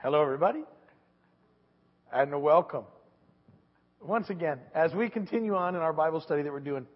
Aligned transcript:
Hello, 0.00 0.22
everybody, 0.22 0.62
and 2.12 2.40
welcome. 2.40 2.84
Once 4.00 4.30
again, 4.30 4.60
as 4.72 4.94
we 4.94 5.10
continue 5.10 5.56
on 5.56 5.74
in 5.74 5.80
our 5.80 5.92
Bible 5.92 6.20
study 6.20 6.42
that 6.42 6.52
we're 6.52 6.60
doing 6.60 6.86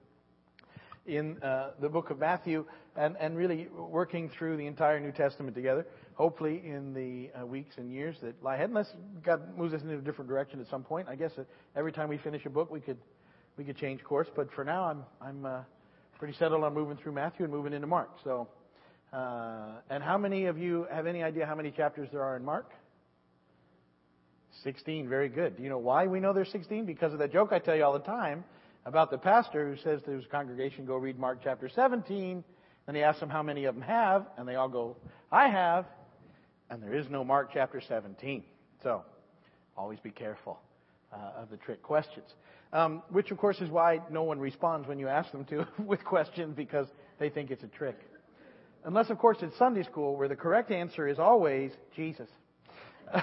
in 1.07 1.43
uh, 1.43 1.73
the 1.81 1.89
book 1.89 2.11
of 2.11 2.21
Matthew 2.21 2.65
and, 2.95 3.17
and 3.19 3.37
really 3.37 3.67
working 3.77 4.31
through 4.31 4.57
the 4.57 4.67
entire 4.67 5.01
New 5.01 5.11
Testament 5.11 5.57
together, 5.57 5.85
hopefully 6.15 6.63
in 6.65 6.95
the 6.95 7.37
uh, 7.37 7.45
weeks 7.45 7.75
and 7.77 7.91
years 7.91 8.19
that 8.23 8.41
lie 8.41 8.55
ahead, 8.55 8.69
unless 8.69 8.95
God 9.25 9.59
moves 9.59 9.75
us 9.75 9.83
in 9.83 9.91
a 9.91 9.97
different 9.97 10.29
direction 10.31 10.61
at 10.61 10.69
some 10.69 10.85
point. 10.85 11.09
I 11.09 11.17
guess 11.17 11.33
every 11.75 11.91
time 11.91 12.09
we 12.09 12.19
finish 12.19 12.47
a 12.47 12.51
book, 12.51 12.71
we 12.71 12.79
could, 12.79 12.99
we 13.57 13.65
could 13.65 13.77
change 13.77 14.05
course, 14.05 14.29
but 14.37 14.49
for 14.53 14.63
now, 14.63 14.85
I'm, 14.85 15.03
I'm 15.21 15.45
uh, 15.45 15.61
pretty 16.21 16.35
settled 16.35 16.63
on 16.63 16.73
moving 16.73 16.97
through 16.99 17.15
Matthew 17.15 17.47
and 17.47 17.53
moving 17.53 17.73
into 17.73 17.89
Mark. 17.89 18.11
So, 18.23 18.47
uh, 19.13 19.81
and 19.91 20.05
how 20.05 20.19
many 20.19 20.45
of 20.45 20.57
you 20.57 20.87
have 20.89 21.09
any 21.09 21.25
idea 21.25 21.47
how 21.47 21.57
many 21.57 21.73
chapters 21.73 22.09
there 22.13 22.23
are 22.23 22.37
in 22.37 22.45
Mark? 22.45 22.71
16, 24.63 25.09
very 25.09 25.29
good. 25.29 25.57
Do 25.57 25.63
you 25.63 25.69
know 25.69 25.79
why 25.79 26.07
we 26.07 26.21
know 26.21 26.33
there's 26.33 26.51
16? 26.51 26.85
Because 26.85 27.13
of 27.13 27.19
that 27.19 27.33
joke 27.33 27.53
I 27.53 27.59
tell 27.59 27.77
you 27.77 27.85
all 27.85 27.93
the 27.93 28.01
time 28.01 28.45
about 28.85 29.11
the 29.11 29.19
pastor 29.19 29.69
who 29.69 29.77
says 29.83 30.03
to 30.03 30.11
his 30.11 30.25
congregation, 30.27 30.85
go 30.85 30.97
read 30.97 31.19
Mark 31.19 31.39
chapter 31.43 31.69
17. 31.69 32.45
Then 32.87 32.95
he 32.95 33.03
asks 33.03 33.21
them 33.21 33.31
how 33.31 33.43
many 33.43 33.65
of 33.65 33.75
them 33.75 33.83
have, 33.83 34.27
and 34.37 34.47
they 34.47 34.57
all 34.57 34.69
go, 34.69 34.97
I 35.31 35.49
have. 35.49 35.87
And 36.71 36.83
there 36.83 36.95
is 36.95 37.09
no 37.09 37.25
Mark 37.25 37.51
chapter 37.53 37.81
17. 37.81 38.43
So, 38.83 39.03
always 39.77 40.01
be 40.01 40.11
careful 40.11 40.59
uh, 41.13 41.43
of 41.43 41.51
the 41.51 41.57
trick 41.57 41.83
questions. 41.83 42.27
Um, 42.73 43.03
which, 43.11 43.31
of 43.31 43.39
course, 43.39 43.61
is 43.61 43.69
why 43.69 44.01
no 44.11 44.23
one 44.23 44.39
responds 44.39 44.89
when 44.89 44.99
you 44.99 45.09
ask 45.09 45.31
them 45.31 45.45
to 45.47 45.67
with 45.79 46.05
questions 46.05 46.55
because 46.57 46.87
they 47.19 47.29
think 47.29 47.51
it's 47.51 47.63
a 47.63 47.69
trick. 47.69 47.99
Unless, 48.85 49.11
of 49.11 49.19
course, 49.19 49.39
it's 49.43 49.57
Sunday 49.59 49.85
school 49.85 50.17
where 50.17 50.29
the 50.29 50.37
correct 50.37 50.71
answer 50.71 51.07
is 51.07 51.19
always 51.19 51.71
Jesus. 51.95 52.29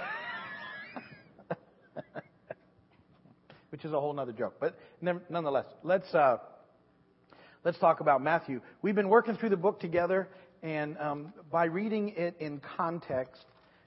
which 3.79 3.85
is 3.85 3.93
a 3.93 3.99
whole 3.99 4.19
other 4.19 4.33
joke. 4.33 4.55
But 4.59 4.77
nonetheless, 5.01 5.63
let's 5.83 6.13
uh, 6.13 6.39
let's 7.63 7.79
talk 7.79 8.01
about 8.01 8.21
Matthew. 8.21 8.59
We've 8.81 8.95
been 8.95 9.07
working 9.07 9.37
through 9.37 9.51
the 9.51 9.57
book 9.57 9.79
together, 9.79 10.27
and 10.61 10.97
um, 10.97 11.33
by 11.49 11.63
reading 11.63 12.09
it 12.17 12.35
in 12.41 12.59
context, 12.75 13.45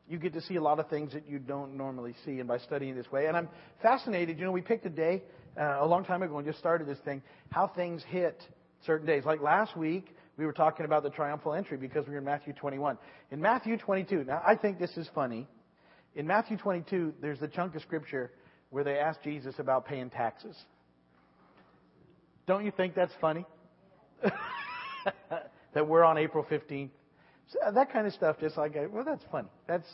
you 0.08 0.18
get 0.18 0.32
to 0.32 0.40
see 0.40 0.56
a 0.56 0.62
lot 0.62 0.78
of 0.78 0.88
things 0.88 1.12
that 1.12 1.28
you 1.28 1.38
don't 1.38 1.76
normally 1.76 2.14
see. 2.24 2.38
And 2.38 2.48
by 2.48 2.56
studying 2.56 2.96
this 2.96 3.12
way, 3.12 3.26
and 3.26 3.36
I'm 3.36 3.50
fascinated. 3.82 4.38
You 4.38 4.46
know, 4.46 4.52
we 4.52 4.62
picked 4.62 4.86
a 4.86 4.90
day 4.90 5.24
uh, 5.60 5.80
a 5.80 5.86
long 5.86 6.06
time 6.06 6.22
ago 6.22 6.38
and 6.38 6.46
just 6.46 6.58
started 6.58 6.88
this 6.88 6.98
thing. 7.04 7.20
How 7.50 7.66
things 7.68 8.02
hit 8.08 8.42
certain 8.86 9.06
days. 9.06 9.26
Like 9.26 9.42
last 9.42 9.76
week, 9.76 10.16
we 10.38 10.46
were 10.46 10.54
talking 10.54 10.86
about 10.86 11.02
the 11.02 11.10
triumphal 11.10 11.52
entry 11.52 11.76
because 11.76 12.06
we 12.06 12.12
were 12.12 12.20
in 12.20 12.24
Matthew 12.24 12.54
21. 12.54 12.96
In 13.30 13.42
Matthew 13.42 13.76
22, 13.76 14.24
now 14.24 14.40
I 14.46 14.56
think 14.56 14.78
this 14.78 14.96
is 14.96 15.06
funny. 15.14 15.46
In 16.14 16.26
Matthew 16.26 16.56
22, 16.56 17.12
there's 17.20 17.40
the 17.40 17.48
chunk 17.48 17.74
of 17.74 17.82
scripture 17.82 18.30
where 18.72 18.82
they 18.82 18.98
asked 18.98 19.22
Jesus 19.22 19.54
about 19.58 19.86
paying 19.86 20.10
taxes. 20.10 20.56
Don't 22.46 22.64
you 22.64 22.72
think 22.72 22.94
that's 22.94 23.12
funny? 23.20 23.44
that 25.74 25.86
we're 25.86 26.02
on 26.02 26.16
April 26.18 26.44
15th. 26.50 26.88
So 27.48 27.58
that 27.72 27.92
kind 27.92 28.06
of 28.06 28.14
stuff, 28.14 28.36
just 28.40 28.56
like, 28.56 28.74
well, 28.90 29.04
that's 29.04 29.22
funny. 29.30 29.48
That's, 29.68 29.86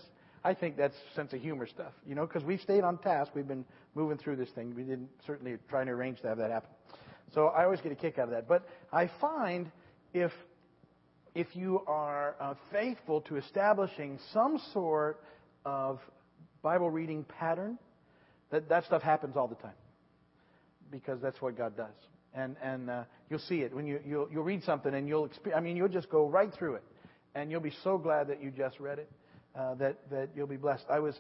I 0.45 0.55
think 0.55 0.77
that's 0.77 0.95
sense 1.17 1.33
of 1.33 1.41
humor 1.41 1.67
stuff, 1.67 1.93
you 2.07 2.15
know, 2.15 2.25
because 2.25 2.45
we've 2.45 2.61
stayed 2.61 2.85
on 2.85 2.99
task. 2.99 3.33
We've 3.35 3.49
been 3.49 3.65
moving 3.97 4.17
through 4.17 4.37
this 4.37 4.49
thing. 4.51 4.73
We 4.77 4.85
didn't 4.85 5.09
certainly 5.27 5.57
trying 5.69 5.87
to 5.87 5.93
arrange 5.93 6.21
to 6.23 6.29
have 6.29 6.39
that 6.39 6.53
happen. 6.53 6.71
So 7.35 7.49
I 7.49 7.65
always 7.65 7.81
get 7.81 7.91
a 7.91 7.97
kick 7.97 8.19
out 8.19 8.25
of 8.25 8.31
that. 8.31 8.47
But 8.49 8.67
I 8.93 9.11
find 9.21 9.71
if 10.15 10.31
if 11.35 11.55
you 11.55 11.83
are 11.87 12.37
uh, 12.41 12.55
faithful 12.73 13.21
to 13.23 13.37
establishing 13.37 14.19
some 14.33 14.61
sort 14.73 15.21
of 15.65 16.01
Bible 16.63 16.91
reading 16.91 17.25
pattern, 17.25 17.79
that, 18.51 18.69
that 18.69 18.85
stuff 18.85 19.03
happens 19.03 19.37
all 19.37 19.49
the 19.49 19.55
time 19.57 19.77
because 20.91 21.21
that's 21.21 21.41
what 21.41 21.57
God 21.57 21.77
does. 21.77 21.95
And, 22.35 22.57
and 22.63 22.91
uh, 22.91 23.05
you'll 23.31 23.39
see 23.41 23.61
it 23.61 23.75
when 23.75 23.87
you, 23.87 24.01
you'll, 24.07 24.29
you'll 24.31 24.45
read 24.45 24.63
something 24.65 24.95
and 24.95 25.09
you'll, 25.09 25.31
I 25.55 25.61
mean, 25.61 25.77
you'll 25.77 25.89
just 25.89 26.11
go 26.11 26.29
right 26.29 26.53
through 26.53 26.75
it. 26.75 26.85
And 27.35 27.51
you'll 27.51 27.61
be 27.61 27.73
so 27.85 27.99
glad 27.99 28.29
that 28.29 28.43
you 28.43 28.51
just 28.51 28.81
read 28.81 28.99
it, 28.99 29.11
uh, 29.59 29.75
that, 29.77 29.99
that 30.11 30.31
you'll 30.35 30.47
be 30.47 30.57
blessed. 30.57 30.85
I 30.91 30.99
was 30.99 31.15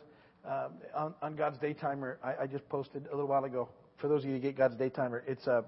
uh, 0.46 0.68
on, 0.94 1.14
on 1.22 1.36
God's 1.36 1.58
Daytimer, 1.58 2.16
I, 2.22 2.42
I 2.42 2.46
just 2.46 2.68
posted 2.68 3.06
a 3.06 3.14
little 3.14 3.28
while 3.28 3.44
ago. 3.44 3.68
For 3.96 4.08
those 4.08 4.22
of 4.22 4.28
you 4.28 4.36
who 4.36 4.40
get 4.40 4.56
God's 4.56 4.76
Daytimer, 4.76 5.22
it's 5.26 5.46
a 5.46 5.64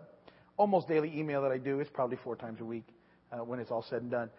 almost 0.56 0.88
daily 0.88 1.12
email 1.18 1.42
that 1.42 1.50
I 1.50 1.58
do. 1.58 1.80
It's 1.80 1.90
probably 1.90 2.18
four 2.22 2.36
times 2.36 2.60
a 2.60 2.64
week 2.64 2.86
uh, 3.32 3.38
when 3.38 3.60
it's 3.60 3.70
all 3.70 3.84
said 3.88 4.02
and 4.02 4.10
done. 4.10 4.30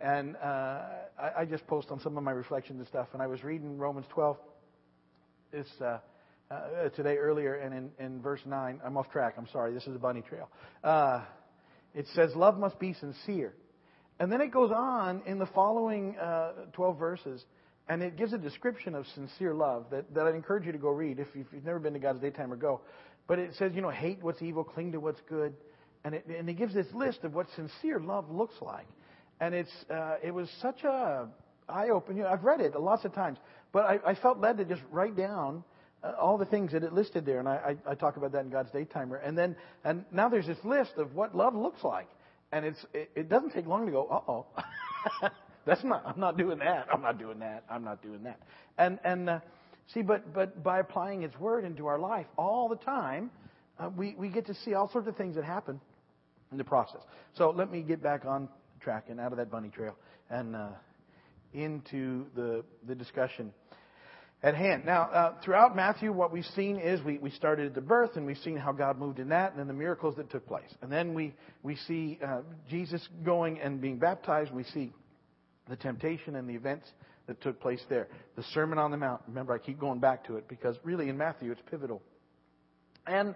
And 0.00 0.36
uh, 0.36 0.82
I, 1.18 1.30
I 1.40 1.44
just 1.44 1.66
post 1.66 1.90
on 1.90 2.00
some 2.00 2.16
of 2.16 2.22
my 2.22 2.30
reflections 2.30 2.78
and 2.78 2.88
stuff. 2.88 3.08
And 3.12 3.22
I 3.22 3.26
was 3.26 3.44
reading 3.44 3.76
Romans 3.76 4.06
12. 4.10 4.36
It's 5.52 5.80
uh, 5.80 5.98
uh, 6.50 6.88
today 6.90 7.16
earlier, 7.16 7.54
and 7.54 7.72
in, 7.72 8.04
in 8.04 8.20
verse 8.20 8.40
9, 8.44 8.80
I'm 8.84 8.96
off 8.96 9.10
track. 9.10 9.34
I'm 9.38 9.46
sorry. 9.52 9.72
This 9.72 9.86
is 9.86 9.94
a 9.94 9.98
bunny 9.98 10.22
trail. 10.22 10.48
Uh, 10.82 11.22
it 11.94 12.06
says, 12.14 12.34
Love 12.34 12.58
must 12.58 12.78
be 12.78 12.92
sincere. 12.94 13.54
And 14.18 14.30
then 14.30 14.40
it 14.40 14.50
goes 14.52 14.70
on 14.70 15.22
in 15.26 15.38
the 15.38 15.46
following 15.46 16.16
uh, 16.18 16.52
12 16.72 16.98
verses, 16.98 17.44
and 17.88 18.02
it 18.02 18.16
gives 18.16 18.32
a 18.32 18.38
description 18.38 18.94
of 18.94 19.06
sincere 19.14 19.54
love 19.54 19.86
that, 19.90 20.12
that 20.14 20.26
I'd 20.26 20.34
encourage 20.34 20.66
you 20.66 20.72
to 20.72 20.78
go 20.78 20.90
read 20.90 21.18
if 21.18 21.28
you've, 21.34 21.64
never 21.64 21.78
been 21.78 21.94
to 21.94 21.98
God's 21.98 22.20
Daytimer 22.20 22.58
go. 22.58 22.80
But 23.26 23.38
it 23.38 23.54
says, 23.56 23.72
you 23.74 23.80
know, 23.80 23.90
hate 23.90 24.22
what's 24.22 24.42
evil, 24.42 24.64
cling 24.64 24.92
to 24.92 25.00
what's 25.00 25.20
good. 25.28 25.54
And 26.04 26.14
it, 26.14 26.26
and 26.26 26.48
it 26.48 26.54
gives 26.54 26.74
this 26.74 26.86
list 26.92 27.20
of 27.22 27.34
what 27.34 27.46
sincere 27.54 28.00
love 28.00 28.30
looks 28.30 28.54
like. 28.60 28.86
And 29.40 29.54
it's, 29.54 29.72
uh, 29.88 30.16
it 30.22 30.32
was 30.32 30.48
such 30.60 30.82
a 30.84 31.28
eye 31.68 31.88
opener. 31.90 32.16
You 32.16 32.22
know, 32.24 32.28
I've 32.28 32.44
read 32.44 32.60
it 32.60 32.78
lots 32.78 33.04
of 33.04 33.14
times, 33.14 33.38
but 33.72 33.84
I, 33.84 33.98
I 34.04 34.14
felt 34.16 34.38
led 34.38 34.58
to 34.58 34.64
just 34.64 34.82
write 34.90 35.16
down 35.16 35.64
all 36.02 36.38
the 36.38 36.46
things 36.46 36.72
that 36.72 36.82
it 36.82 36.92
listed 36.92 37.26
there, 37.26 37.38
and 37.38 37.48
I, 37.48 37.76
I, 37.86 37.90
I 37.92 37.94
talk 37.94 38.16
about 38.16 38.32
that 38.32 38.44
in 38.44 38.50
God's 38.50 38.70
Daytimer. 38.70 39.20
And 39.22 39.36
then, 39.36 39.56
and 39.84 40.04
now 40.10 40.28
there's 40.28 40.46
this 40.46 40.62
list 40.64 40.92
of 40.96 41.14
what 41.14 41.34
love 41.34 41.54
looks 41.54 41.84
like, 41.84 42.08
and 42.52 42.64
it's 42.64 42.84
it, 42.94 43.10
it 43.14 43.28
doesn't 43.28 43.50
take 43.50 43.66
long 43.66 43.86
to 43.86 43.92
go, 43.92 44.06
uh 44.06 44.30
oh, 44.30 44.46
that's 45.66 45.84
not. 45.84 46.02
I'm 46.06 46.18
not 46.18 46.36
doing 46.38 46.58
that. 46.60 46.86
I'm 46.92 47.02
not 47.02 47.18
doing 47.18 47.38
that. 47.40 47.64
I'm 47.70 47.84
not 47.84 48.02
doing 48.02 48.22
that. 48.24 48.40
And 48.78 48.98
and 49.04 49.28
uh, 49.28 49.40
see, 49.92 50.02
but 50.02 50.32
but 50.32 50.62
by 50.62 50.80
applying 50.80 51.20
His 51.22 51.38
Word 51.38 51.64
into 51.64 51.86
our 51.86 51.98
life 51.98 52.26
all 52.38 52.68
the 52.68 52.76
time, 52.76 53.30
uh, 53.78 53.90
we 53.94 54.14
we 54.18 54.28
get 54.28 54.46
to 54.46 54.54
see 54.54 54.74
all 54.74 54.90
sorts 54.90 55.06
of 55.06 55.16
things 55.16 55.36
that 55.36 55.44
happen 55.44 55.80
in 56.50 56.58
the 56.58 56.64
process. 56.64 57.02
So 57.34 57.50
let 57.50 57.70
me 57.70 57.82
get 57.82 58.02
back 58.02 58.24
on 58.24 58.48
track 58.80 59.06
and 59.10 59.20
out 59.20 59.32
of 59.32 59.38
that 59.38 59.50
bunny 59.50 59.68
trail 59.68 59.94
and 60.30 60.56
uh, 60.56 60.68
into 61.52 62.24
the 62.34 62.64
the 62.88 62.94
discussion 62.94 63.52
at 64.42 64.54
hand. 64.54 64.84
Now, 64.86 65.02
uh, 65.02 65.34
throughout 65.42 65.76
Matthew, 65.76 66.12
what 66.12 66.32
we've 66.32 66.44
seen 66.56 66.78
is 66.78 67.02
we, 67.02 67.18
we 67.18 67.30
started 67.30 67.66
at 67.66 67.74
the 67.74 67.80
birth 67.80 68.16
and 68.16 68.24
we've 68.24 68.38
seen 68.38 68.56
how 68.56 68.72
God 68.72 68.98
moved 68.98 69.18
in 69.18 69.28
that 69.28 69.50
and 69.50 69.60
then 69.60 69.66
the 69.66 69.74
miracles 69.74 70.16
that 70.16 70.30
took 70.30 70.46
place. 70.46 70.70
And 70.80 70.90
then 70.90 71.12
we, 71.12 71.34
we 71.62 71.76
see 71.76 72.18
uh, 72.26 72.40
Jesus 72.68 73.06
going 73.24 73.60
and 73.60 73.80
being 73.80 73.98
baptized. 73.98 74.52
We 74.52 74.64
see 74.64 74.92
the 75.68 75.76
temptation 75.76 76.36
and 76.36 76.48
the 76.48 76.54
events 76.54 76.88
that 77.26 77.40
took 77.42 77.60
place 77.60 77.82
there. 77.90 78.08
The 78.36 78.42
Sermon 78.54 78.78
on 78.78 78.90
the 78.90 78.96
Mount. 78.96 79.20
Remember, 79.28 79.52
I 79.52 79.58
keep 79.58 79.78
going 79.78 80.00
back 80.00 80.26
to 80.26 80.36
it 80.36 80.48
because 80.48 80.76
really 80.84 81.08
in 81.10 81.18
Matthew 81.18 81.52
it's 81.52 81.62
pivotal. 81.70 82.00
And 83.06 83.34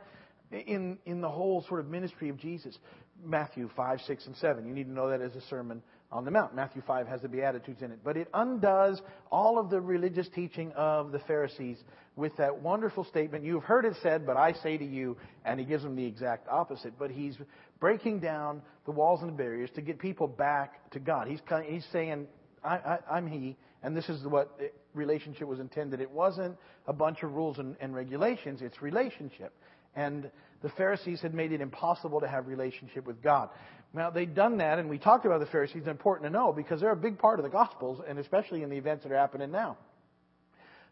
in, 0.51 0.99
in 1.05 1.21
the 1.21 1.29
whole 1.29 1.65
sort 1.69 1.81
of 1.81 1.87
ministry 1.89 2.31
of 2.31 2.39
Jesus, 2.39 2.77
Matthew 3.23 3.69
5, 3.77 4.01
6, 4.07 4.27
and 4.27 4.37
7. 4.37 4.67
You 4.67 4.75
need 4.75 4.85
to 4.85 4.93
know 4.93 5.11
that 5.11 5.21
as 5.21 5.35
a 5.35 5.41
sermon 5.43 5.83
on 6.15 6.25
the 6.25 6.31
Mount. 6.31 6.55
Matthew 6.55 6.81
5 6.87 7.09
has 7.09 7.21
the 7.21 7.29
Beatitudes 7.29 7.83
in 7.83 7.91
it. 7.91 7.99
But 8.05 8.17
it 8.17 8.29
undoes 8.33 9.03
all 9.31 9.59
of 9.59 9.69
the 9.69 9.81
religious 9.81 10.29
teaching 10.29 10.73
of 10.73 11.11
the 11.11 11.19
Pharisees 11.19 11.77
with 12.17 12.37
that 12.37 12.63
wonderful 12.63 13.03
statement, 13.05 13.45
You've 13.45 13.65
heard 13.65 13.85
it 13.85 13.97
said, 14.01 14.25
but 14.25 14.37
I 14.37 14.53
say 14.53 14.79
to 14.79 14.85
you, 14.85 15.17
and 15.45 15.59
he 15.59 15.67
gives 15.67 15.83
them 15.83 15.97
the 15.97 16.07
exact 16.07 16.47
opposite. 16.49 16.95
But 16.97 17.11
he's 17.11 17.37
breaking 17.81 18.21
down 18.21 18.63
the 18.85 18.93
walls 18.93 19.21
and 19.23 19.33
the 19.33 19.37
barriers 19.37 19.71
to 19.75 19.83
get 19.83 19.99
people 19.99 20.29
back 20.29 20.89
to 20.93 21.01
God. 21.01 21.27
He's, 21.27 21.41
he's 21.67 21.85
saying, 21.93 22.29
I, 22.65 22.99
am 23.11 23.27
He, 23.27 23.57
and 23.83 23.97
this 23.97 24.09
is 24.09 24.25
what 24.25 24.59
relationship 24.95 25.49
was 25.49 25.59
intended. 25.59 26.01
It 26.01 26.11
wasn't 26.11 26.57
a 26.87 26.93
bunch 26.93 27.25
of 27.25 27.33
rules 27.33 27.59
and, 27.59 27.77
and 27.81 27.95
regulations, 27.95 28.63
it's 28.63 28.81
relationship. 28.81 29.53
And 29.97 30.31
the 30.63 30.71
Pharisees 30.71 31.21
had 31.21 31.35
made 31.35 31.53
it 31.53 31.61
impossible 31.61 32.21
to 32.21 32.29
have 32.29 32.47
relationship 32.47 33.07
with 33.07 33.23
God. 33.23 33.51
Now, 33.95 34.11
they'd 34.11 34.35
done 34.35 34.59
that, 34.59 34.81
and 34.81 34.91
we 34.91 34.99
talked 34.99 35.25
about 35.25 35.39
the 35.39 35.47
Pharisees. 35.47 35.77
It's 35.77 35.89
important 35.89 36.27
to 36.27 36.37
know 36.37 36.53
because 36.53 36.81
they're 36.81 36.91
a 36.91 36.97
big 36.97 37.17
part 37.17 37.39
of 37.39 37.45
the 37.45 37.51
Gospels, 37.51 38.01
and 38.07 38.19
especially 38.19 38.65
in 38.65 38.69
the 38.69 38.77
events 38.77 39.05
that 39.05 39.13
are 39.13 39.17
happening 39.17 39.53
now. 39.53 39.79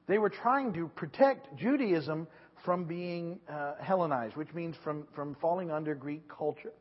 They 0.06 0.19
were 0.19 0.31
trying 0.31 0.72
to 0.75 0.88
protect 0.88 1.56
Judaism 1.56 2.28
from 2.64 2.84
being 2.84 3.40
uh, 3.49 3.75
Hellenized, 3.81 4.37
which 4.37 4.54
means 4.54 4.76
from, 4.84 5.08
from 5.16 5.37
falling 5.40 5.72
under 5.72 5.96
Greek 5.96 6.28
culture. 6.28 6.72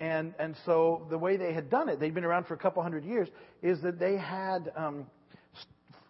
And, 0.00 0.34
and 0.38 0.56
so 0.64 1.06
the 1.10 1.18
way 1.18 1.36
they 1.36 1.52
had 1.52 1.68
done 1.68 1.90
it, 1.90 2.00
they'd 2.00 2.14
been 2.14 2.24
around 2.24 2.46
for 2.46 2.54
a 2.54 2.58
couple 2.58 2.82
hundred 2.82 3.04
years, 3.04 3.28
is 3.62 3.82
that 3.82 3.98
they 3.98 4.16
had 4.16 4.72
um, 4.74 5.06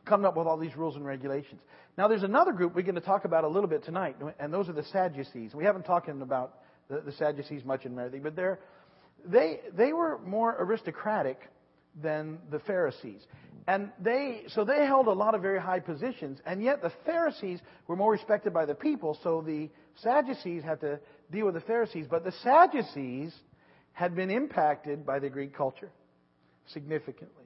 come 0.04 0.24
up 0.24 0.36
with 0.36 0.46
all 0.46 0.58
these 0.58 0.76
rules 0.76 0.94
and 0.94 1.04
regulations. 1.04 1.60
Now, 1.98 2.06
there's 2.06 2.22
another 2.22 2.52
group 2.52 2.76
we're 2.76 2.82
going 2.82 2.94
to 2.94 3.00
talk 3.00 3.24
about 3.24 3.42
a 3.42 3.48
little 3.48 3.68
bit 3.68 3.82
tonight, 3.82 4.14
and 4.38 4.54
those 4.54 4.68
are 4.68 4.72
the 4.72 4.84
Sadducees. 4.84 5.56
We 5.56 5.64
haven't 5.64 5.82
talked 5.82 6.08
about 6.08 6.58
the, 6.88 7.00
the 7.00 7.12
Sadducees 7.12 7.64
much 7.64 7.84
in 7.84 7.96
Mary, 7.96 8.20
but 8.20 8.36
they're, 8.36 8.60
they, 9.24 9.60
they 9.76 9.92
were 9.92 10.18
more 10.18 10.56
aristocratic 10.58 11.40
than 12.00 12.38
the 12.50 12.58
Pharisees. 12.60 13.26
And 13.66 13.90
they, 14.00 14.42
so 14.48 14.64
they 14.64 14.86
held 14.86 15.06
a 15.06 15.12
lot 15.12 15.34
of 15.34 15.42
very 15.42 15.60
high 15.60 15.80
positions, 15.80 16.38
and 16.46 16.62
yet 16.62 16.82
the 16.82 16.92
Pharisees 17.04 17.60
were 17.86 17.96
more 17.96 18.12
respected 18.12 18.52
by 18.52 18.64
the 18.64 18.74
people, 18.74 19.18
so 19.22 19.42
the 19.42 19.68
Sadducees 19.96 20.62
had 20.62 20.80
to 20.80 20.98
deal 21.30 21.46
with 21.46 21.54
the 21.54 21.60
Pharisees. 21.60 22.06
But 22.08 22.24
the 22.24 22.32
Sadducees 22.42 23.34
had 23.92 24.16
been 24.16 24.30
impacted 24.30 25.04
by 25.04 25.18
the 25.18 25.28
Greek 25.28 25.54
culture 25.54 25.90
significantly. 26.72 27.44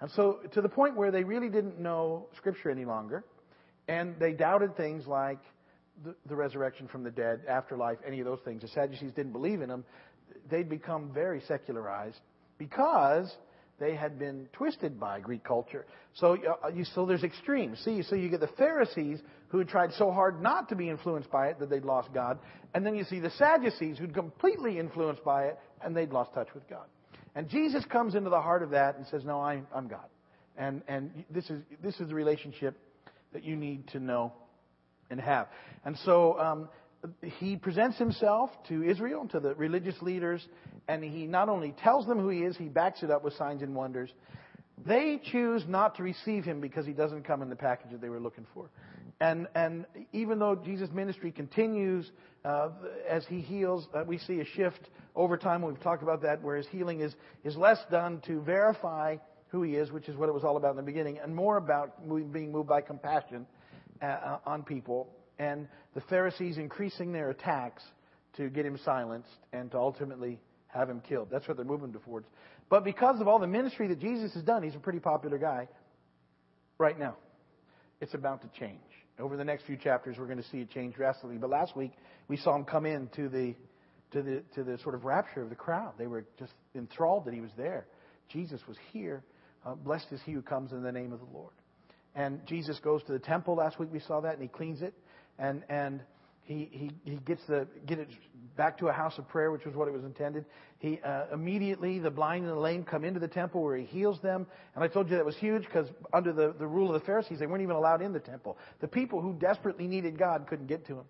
And 0.00 0.10
so, 0.10 0.40
to 0.52 0.60
the 0.60 0.68
point 0.68 0.96
where 0.96 1.10
they 1.10 1.24
really 1.24 1.48
didn't 1.48 1.80
know 1.80 2.26
Scripture 2.36 2.70
any 2.70 2.84
longer, 2.84 3.24
and 3.88 4.16
they 4.18 4.32
doubted 4.32 4.76
things 4.76 5.06
like 5.06 5.38
the, 6.04 6.14
the, 6.26 6.34
resurrection 6.34 6.88
from 6.88 7.04
the 7.04 7.10
dead, 7.10 7.42
afterlife, 7.48 7.98
any 8.06 8.20
of 8.20 8.26
those 8.26 8.40
things. 8.44 8.62
The 8.62 8.68
Sadducees 8.68 9.12
didn't 9.12 9.32
believe 9.32 9.62
in 9.62 9.68
them. 9.68 9.84
They'd 10.50 10.68
become 10.68 11.10
very 11.12 11.40
secularized 11.46 12.20
because 12.58 13.34
they 13.80 13.94
had 13.94 14.18
been 14.18 14.48
twisted 14.52 15.00
by 15.00 15.20
Greek 15.20 15.42
culture. 15.42 15.84
So, 16.14 16.36
uh, 16.64 16.68
you, 16.68 16.84
so 16.84 17.06
there's 17.06 17.24
extremes. 17.24 17.80
See, 17.84 18.02
so 18.02 18.14
you 18.14 18.28
get 18.28 18.40
the 18.40 18.46
Pharisees 18.46 19.20
who 19.48 19.58
had 19.58 19.68
tried 19.68 19.92
so 19.94 20.10
hard 20.10 20.40
not 20.40 20.68
to 20.68 20.76
be 20.76 20.88
influenced 20.88 21.30
by 21.30 21.48
it 21.48 21.58
that 21.58 21.70
they'd 21.70 21.84
lost 21.84 22.12
God, 22.12 22.38
and 22.72 22.86
then 22.86 22.94
you 22.94 23.04
see 23.04 23.20
the 23.20 23.30
Sadducees 23.30 23.98
who'd 23.98 24.14
completely 24.14 24.78
influenced 24.78 25.24
by 25.24 25.46
it 25.46 25.58
and 25.82 25.96
they'd 25.96 26.10
lost 26.10 26.32
touch 26.34 26.48
with 26.54 26.68
God. 26.68 26.86
And 27.34 27.48
Jesus 27.48 27.84
comes 27.86 28.14
into 28.14 28.30
the 28.30 28.40
heart 28.40 28.62
of 28.62 28.70
that 28.70 28.96
and 28.96 29.06
says, 29.08 29.24
"No, 29.24 29.40
I'm, 29.40 29.66
I'm 29.74 29.88
God," 29.88 30.06
and 30.56 30.82
and 30.86 31.24
this 31.30 31.50
is 31.50 31.62
this 31.82 31.98
is 32.00 32.08
the 32.08 32.14
relationship 32.14 32.78
that 33.32 33.42
you 33.42 33.56
need 33.56 33.88
to 33.88 33.98
know 33.98 34.32
and 35.10 35.20
have. 35.20 35.48
And 35.84 35.98
so 36.04 36.38
um, 36.38 36.68
he 37.38 37.56
presents 37.56 37.98
himself 37.98 38.50
to 38.68 38.82
Israel, 38.82 39.28
to 39.32 39.40
the 39.40 39.54
religious 39.54 40.00
leaders, 40.00 40.46
and 40.88 41.02
he 41.02 41.26
not 41.26 41.48
only 41.48 41.72
tells 41.72 42.06
them 42.06 42.18
who 42.18 42.28
he 42.28 42.40
is, 42.40 42.56
he 42.56 42.68
backs 42.68 43.02
it 43.02 43.10
up 43.10 43.24
with 43.24 43.34
signs 43.34 43.62
and 43.62 43.74
wonders. 43.74 44.10
They 44.86 45.20
choose 45.30 45.62
not 45.68 45.96
to 45.96 46.02
receive 46.02 46.44
him 46.44 46.60
because 46.60 46.84
he 46.84 46.92
doesn't 46.92 47.24
come 47.24 47.42
in 47.42 47.48
the 47.48 47.56
package 47.56 47.92
that 47.92 48.00
they 48.00 48.08
were 48.08 48.20
looking 48.20 48.46
for. 48.52 48.70
And, 49.20 49.46
and 49.54 49.86
even 50.12 50.38
though 50.38 50.56
Jesus' 50.56 50.90
ministry 50.92 51.30
continues 51.30 52.10
uh, 52.44 52.70
as 53.08 53.24
he 53.26 53.40
heals, 53.40 53.86
uh, 53.94 54.02
we 54.06 54.18
see 54.18 54.40
a 54.40 54.44
shift 54.44 54.88
over 55.14 55.36
time. 55.36 55.62
We've 55.62 55.80
talked 55.80 56.02
about 56.02 56.22
that, 56.22 56.42
where 56.42 56.56
his 56.56 56.66
healing 56.66 57.00
is, 57.00 57.14
is 57.44 57.56
less 57.56 57.78
done 57.90 58.20
to 58.26 58.40
verify 58.42 59.16
who 59.48 59.62
he 59.62 59.76
is, 59.76 59.92
which 59.92 60.08
is 60.08 60.16
what 60.16 60.28
it 60.28 60.32
was 60.32 60.42
all 60.42 60.56
about 60.56 60.70
in 60.70 60.76
the 60.76 60.82
beginning, 60.82 61.18
and 61.22 61.34
more 61.34 61.56
about 61.56 62.02
being 62.32 62.50
moved 62.50 62.68
by 62.68 62.80
compassion 62.80 63.46
uh, 64.02 64.06
uh, 64.06 64.38
on 64.46 64.64
people. 64.64 65.08
And 65.38 65.68
the 65.94 66.00
Pharisees 66.02 66.58
increasing 66.58 67.12
their 67.12 67.30
attacks 67.30 67.82
to 68.36 68.48
get 68.48 68.66
him 68.66 68.78
silenced 68.84 69.28
and 69.52 69.70
to 69.72 69.78
ultimately 69.78 70.40
have 70.68 70.88
him 70.88 71.00
killed. 71.08 71.28
That's 71.30 71.46
what 71.46 71.56
they're 71.56 71.66
moving 71.66 71.92
towards. 71.92 72.26
But 72.68 72.84
because 72.84 73.20
of 73.20 73.28
all 73.28 73.38
the 73.38 73.46
ministry 73.46 73.88
that 73.88 74.00
Jesus 74.00 74.34
has 74.34 74.42
done, 74.42 74.62
he's 74.62 74.74
a 74.74 74.80
pretty 74.80 74.98
popular 74.98 75.38
guy 75.38 75.68
right 76.78 76.98
now. 76.98 77.16
It's 78.00 78.14
about 78.14 78.42
to 78.42 78.58
change. 78.58 78.80
Over 79.18 79.36
the 79.36 79.44
next 79.44 79.64
few 79.64 79.76
chapters, 79.76 80.16
we're 80.18 80.26
going 80.26 80.42
to 80.42 80.48
see 80.48 80.58
it 80.58 80.70
change 80.70 80.94
drastically. 80.96 81.36
But 81.36 81.50
last 81.50 81.76
week, 81.76 81.92
we 82.26 82.36
saw 82.36 82.56
him 82.56 82.64
come 82.64 82.86
in 82.86 83.08
to 83.14 83.28
the, 83.28 83.54
to 84.12 84.22
the, 84.22 84.42
to 84.56 84.64
the 84.64 84.78
sort 84.78 84.96
of 84.96 85.04
rapture 85.04 85.42
of 85.42 85.50
the 85.50 85.56
crowd. 85.56 85.92
They 85.98 86.08
were 86.08 86.24
just 86.38 86.52
enthralled 86.74 87.26
that 87.26 87.34
he 87.34 87.40
was 87.40 87.52
there. 87.56 87.86
Jesus 88.28 88.60
was 88.66 88.76
here. 88.92 89.22
Uh, 89.64 89.74
blessed 89.74 90.06
is 90.10 90.20
he 90.24 90.32
who 90.32 90.42
comes 90.42 90.72
in 90.72 90.82
the 90.82 90.90
name 90.90 91.12
of 91.12 91.20
the 91.20 91.26
Lord. 91.32 91.52
And 92.16 92.44
Jesus 92.46 92.78
goes 92.80 93.02
to 93.04 93.12
the 93.12 93.18
temple. 93.18 93.54
Last 93.54 93.78
week 93.78 93.90
we 93.92 94.00
saw 94.00 94.20
that, 94.20 94.34
and 94.34 94.42
he 94.42 94.48
cleans 94.48 94.82
it. 94.82 94.94
And, 95.38 95.62
and 95.68 96.00
he, 96.42 96.68
he, 96.70 96.90
he 97.04 97.16
gets 97.26 97.42
the, 97.48 97.66
get 97.86 97.98
it 97.98 98.08
back 98.56 98.78
to 98.78 98.88
a 98.88 98.92
house 98.92 99.18
of 99.18 99.28
prayer, 99.28 99.50
which 99.50 99.64
was 99.64 99.74
what 99.74 99.88
it 99.88 99.92
was 99.92 100.04
intended. 100.04 100.44
He 100.78 101.00
uh, 101.04 101.24
immediately, 101.32 101.98
the 101.98 102.10
blind 102.10 102.44
and 102.44 102.52
the 102.52 102.60
lame 102.60 102.84
come 102.84 103.04
into 103.04 103.18
the 103.18 103.28
temple 103.28 103.62
where 103.62 103.76
he 103.76 103.84
heals 103.84 104.20
them. 104.20 104.46
And 104.74 104.84
I 104.84 104.88
told 104.88 105.08
you 105.10 105.16
that 105.16 105.24
was 105.24 105.36
huge 105.36 105.64
because 105.64 105.88
under 106.12 106.32
the, 106.32 106.54
the 106.58 106.66
rule 106.66 106.94
of 106.94 107.00
the 107.00 107.06
Pharisees, 107.06 107.38
they 107.38 107.46
weren't 107.46 107.62
even 107.62 107.76
allowed 107.76 108.02
in 108.02 108.12
the 108.12 108.20
temple. 108.20 108.58
The 108.80 108.88
people 108.88 109.20
who 109.20 109.32
desperately 109.34 109.88
needed 109.88 110.18
God 110.18 110.46
couldn't 110.48 110.66
get 110.66 110.86
to 110.86 110.94
him 110.98 111.04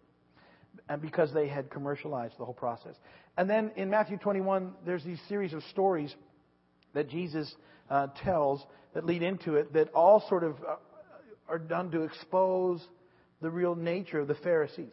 and 0.89 1.01
because 1.01 1.33
they 1.33 1.49
had 1.49 1.71
commercialized 1.71 2.35
the 2.39 2.45
whole 2.45 2.55
process. 2.55 2.95
And 3.37 3.49
then 3.49 3.73
in 3.77 3.91
Matthew 3.91 4.19
21, 4.19 4.73
there's 4.85 5.05
these 5.05 5.21
series 5.29 5.53
of 5.53 5.63
stories 5.71 6.15
that 6.93 7.09
Jesus 7.09 7.53
uh, 7.91 8.09
tells 8.23 8.65
that 8.95 9.05
lead 9.05 9.23
into 9.23 9.57
it 9.57 9.73
that 9.73 9.93
all 9.93 10.25
sort 10.29 10.45
of 10.45 10.57
uh, 10.67 10.77
are 11.49 11.59
done 11.59 11.91
to 11.91 12.03
expose 12.03 12.87
the 13.45 13.51
real 13.51 13.75
nature 13.75 14.19
of 14.19 14.27
the 14.27 14.35
Pharisees. 14.35 14.93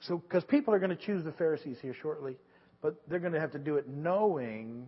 So, 0.00 0.18
because 0.18 0.44
people 0.44 0.74
are 0.74 0.78
going 0.78 0.94
to 0.94 1.02
choose 1.02 1.24
the 1.24 1.32
Pharisees 1.32 1.78
here 1.80 1.94
shortly, 2.02 2.36
but 2.82 2.96
they're 3.08 3.18
going 3.18 3.32
to 3.32 3.40
have 3.40 3.52
to 3.52 3.58
do 3.58 3.76
it 3.76 3.88
knowing 3.88 4.86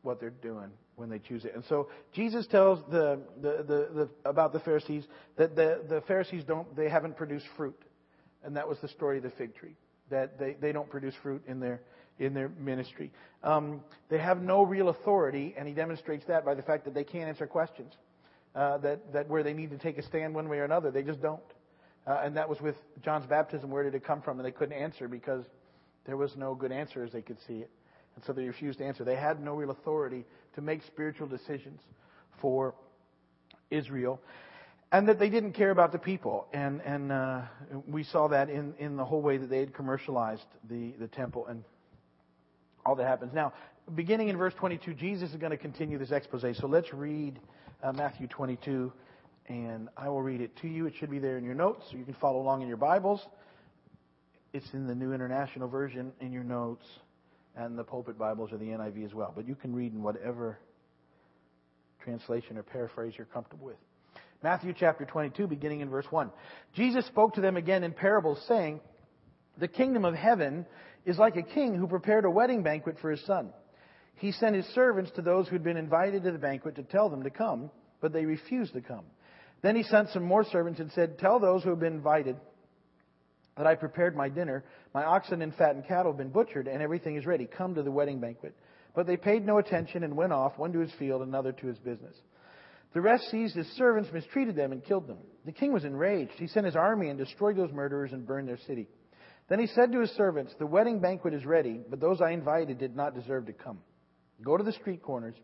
what 0.00 0.18
they're 0.18 0.30
doing 0.30 0.70
when 0.96 1.10
they 1.10 1.18
choose 1.18 1.44
it. 1.44 1.54
And 1.54 1.62
so 1.68 1.88
Jesus 2.14 2.46
tells 2.46 2.80
the, 2.90 3.20
the, 3.42 3.58
the, 3.58 3.88
the 3.94 4.28
about 4.28 4.54
the 4.54 4.60
Pharisees 4.60 5.04
that 5.36 5.54
the, 5.54 5.82
the 5.86 6.00
Pharisees 6.08 6.44
don't 6.44 6.74
they 6.74 6.88
haven't 6.88 7.16
produced 7.16 7.44
fruit. 7.58 7.78
And 8.42 8.56
that 8.56 8.66
was 8.66 8.78
the 8.80 8.88
story 8.88 9.18
of 9.18 9.24
the 9.24 9.30
fig 9.30 9.54
tree. 9.54 9.76
That 10.10 10.38
they, 10.38 10.56
they 10.58 10.72
don't 10.72 10.88
produce 10.88 11.14
fruit 11.22 11.42
in 11.46 11.60
their 11.60 11.82
in 12.18 12.32
their 12.32 12.48
ministry. 12.48 13.12
Um, 13.42 13.82
they 14.08 14.18
have 14.18 14.40
no 14.40 14.62
real 14.62 14.88
authority, 14.88 15.54
and 15.58 15.68
he 15.68 15.74
demonstrates 15.74 16.24
that 16.26 16.46
by 16.46 16.54
the 16.54 16.62
fact 16.62 16.86
that 16.86 16.94
they 16.94 17.04
can't 17.04 17.28
answer 17.28 17.46
questions. 17.46 17.92
Uh, 18.54 18.78
that, 18.78 19.12
that 19.12 19.28
where 19.28 19.42
they 19.42 19.52
need 19.52 19.70
to 19.70 19.78
take 19.78 19.98
a 19.98 20.02
stand 20.02 20.34
one 20.34 20.48
way 20.48 20.58
or 20.58 20.64
another, 20.64 20.90
they 20.90 21.02
just 21.02 21.20
don't. 21.20 21.38
Uh, 22.08 22.22
and 22.24 22.36
that 22.36 22.48
was 22.48 22.60
with 22.60 22.76
John's 23.02 23.26
baptism. 23.26 23.70
Where 23.70 23.82
did 23.82 23.94
it 23.94 24.04
come 24.04 24.22
from? 24.22 24.38
And 24.38 24.46
they 24.46 24.50
couldn't 24.50 24.76
answer 24.76 25.08
because 25.08 25.44
there 26.06 26.16
was 26.16 26.36
no 26.36 26.54
good 26.54 26.72
answer 26.72 27.04
as 27.04 27.12
they 27.12 27.20
could 27.20 27.36
see 27.46 27.58
it. 27.58 27.70
And 28.16 28.24
so 28.24 28.32
they 28.32 28.46
refused 28.46 28.78
to 28.78 28.84
answer. 28.84 29.04
They 29.04 29.14
had 29.14 29.42
no 29.42 29.54
real 29.54 29.70
authority 29.70 30.24
to 30.54 30.62
make 30.62 30.82
spiritual 30.84 31.26
decisions 31.26 31.80
for 32.40 32.74
Israel. 33.70 34.20
And 34.90 35.06
that 35.08 35.18
they 35.18 35.28
didn't 35.28 35.52
care 35.52 35.70
about 35.70 35.92
the 35.92 35.98
people. 35.98 36.46
And, 36.54 36.80
and 36.80 37.12
uh, 37.12 37.42
we 37.86 38.04
saw 38.04 38.28
that 38.28 38.48
in, 38.48 38.72
in 38.78 38.96
the 38.96 39.04
whole 39.04 39.20
way 39.20 39.36
that 39.36 39.50
they 39.50 39.60
had 39.60 39.74
commercialized 39.74 40.46
the, 40.70 40.92
the 40.98 41.08
temple 41.08 41.46
and 41.46 41.62
all 42.86 42.96
that 42.96 43.06
happens. 43.06 43.34
Now, 43.34 43.52
beginning 43.94 44.30
in 44.30 44.38
verse 44.38 44.54
22, 44.54 44.94
Jesus 44.94 45.30
is 45.30 45.36
going 45.36 45.50
to 45.50 45.58
continue 45.58 45.98
this 45.98 46.10
expose. 46.10 46.56
So 46.58 46.68
let's 46.68 46.94
read 46.94 47.38
uh, 47.82 47.92
Matthew 47.92 48.28
22 48.28 48.90
and 49.48 49.88
I 49.96 50.08
will 50.08 50.22
read 50.22 50.40
it 50.40 50.56
to 50.58 50.68
you. 50.68 50.86
It 50.86 50.94
should 50.98 51.10
be 51.10 51.18
there 51.18 51.38
in 51.38 51.44
your 51.44 51.54
notes, 51.54 51.84
so 51.90 51.96
you 51.96 52.04
can 52.04 52.14
follow 52.14 52.40
along 52.40 52.62
in 52.62 52.68
your 52.68 52.76
Bibles. 52.76 53.26
It's 54.52 54.72
in 54.72 54.86
the 54.86 54.94
New 54.94 55.12
International 55.12 55.68
Version 55.68 56.12
in 56.20 56.32
your 56.32 56.44
notes, 56.44 56.84
and 57.56 57.78
the 57.78 57.84
pulpit 57.84 58.18
Bibles 58.18 58.52
or 58.52 58.58
the 58.58 58.66
NIV 58.66 59.06
as 59.06 59.14
well. 59.14 59.32
But 59.34 59.48
you 59.48 59.54
can 59.54 59.74
read 59.74 59.92
in 59.92 60.02
whatever 60.02 60.58
translation 62.04 62.56
or 62.58 62.62
paraphrase 62.62 63.14
you're 63.16 63.26
comfortable 63.26 63.66
with. 63.66 63.76
Matthew 64.42 64.72
chapter 64.78 65.04
22, 65.04 65.46
beginning 65.46 65.80
in 65.80 65.90
verse 65.90 66.06
1. 66.10 66.30
Jesus 66.74 67.04
spoke 67.06 67.34
to 67.34 67.40
them 67.40 67.56
again 67.56 67.82
in 67.82 67.92
parables, 67.92 68.40
saying, 68.46 68.80
The 69.58 69.66
kingdom 69.66 70.04
of 70.04 70.14
heaven 70.14 70.64
is 71.04 71.18
like 71.18 71.36
a 71.36 71.42
king 71.42 71.74
who 71.74 71.88
prepared 71.88 72.24
a 72.24 72.30
wedding 72.30 72.62
banquet 72.62 72.98
for 73.00 73.10
his 73.10 73.24
son. 73.24 73.50
He 74.14 74.32
sent 74.32 74.54
his 74.54 74.66
servants 74.66 75.10
to 75.12 75.22
those 75.22 75.48
who 75.48 75.54
had 75.54 75.64
been 75.64 75.76
invited 75.76 76.22
to 76.24 76.32
the 76.32 76.38
banquet 76.38 76.76
to 76.76 76.82
tell 76.82 77.08
them 77.08 77.24
to 77.24 77.30
come, 77.30 77.70
but 78.00 78.12
they 78.12 78.26
refused 78.26 78.74
to 78.74 78.80
come. 78.80 79.04
Then 79.62 79.76
he 79.76 79.82
sent 79.82 80.10
some 80.10 80.22
more 80.22 80.44
servants 80.44 80.80
and 80.80 80.90
said, 80.92 81.18
Tell 81.18 81.40
those 81.40 81.62
who 81.62 81.70
have 81.70 81.80
been 81.80 81.94
invited 81.94 82.36
that 83.56 83.66
I 83.66 83.74
prepared 83.74 84.16
my 84.16 84.28
dinner. 84.28 84.64
My 84.94 85.04
oxen 85.04 85.42
and 85.42 85.54
fattened 85.54 85.86
cattle 85.88 86.12
have 86.12 86.18
been 86.18 86.30
butchered, 86.30 86.68
and 86.68 86.80
everything 86.80 87.16
is 87.16 87.26
ready. 87.26 87.46
Come 87.46 87.74
to 87.74 87.82
the 87.82 87.90
wedding 87.90 88.20
banquet. 88.20 88.54
But 88.94 89.06
they 89.06 89.16
paid 89.16 89.44
no 89.44 89.58
attention 89.58 90.04
and 90.04 90.16
went 90.16 90.32
off, 90.32 90.58
one 90.58 90.72
to 90.72 90.78
his 90.78 90.92
field, 90.98 91.22
another 91.22 91.52
to 91.52 91.66
his 91.66 91.78
business. 91.78 92.16
The 92.94 93.00
rest 93.00 93.30
seized 93.30 93.56
his 93.56 93.66
servants, 93.76 94.10
mistreated 94.12 94.56
them, 94.56 94.72
and 94.72 94.82
killed 94.82 95.06
them. 95.06 95.18
The 95.44 95.52
king 95.52 95.72
was 95.72 95.84
enraged. 95.84 96.32
He 96.36 96.46
sent 96.46 96.64
his 96.64 96.76
army 96.76 97.08
and 97.08 97.18
destroyed 97.18 97.56
those 97.56 97.72
murderers 97.72 98.12
and 98.12 98.26
burned 98.26 98.48
their 98.48 98.58
city. 98.58 98.88
Then 99.48 99.58
he 99.58 99.66
said 99.66 99.92
to 99.92 100.00
his 100.00 100.10
servants, 100.10 100.54
The 100.58 100.66
wedding 100.66 101.00
banquet 101.00 101.34
is 101.34 101.44
ready, 101.44 101.80
but 101.88 102.00
those 102.00 102.20
I 102.20 102.30
invited 102.30 102.78
did 102.78 102.96
not 102.96 103.14
deserve 103.14 103.46
to 103.46 103.52
come. 103.52 103.78
Go 104.42 104.56
to 104.56 104.64
the 104.64 104.72
street 104.72 105.02
corners 105.02 105.34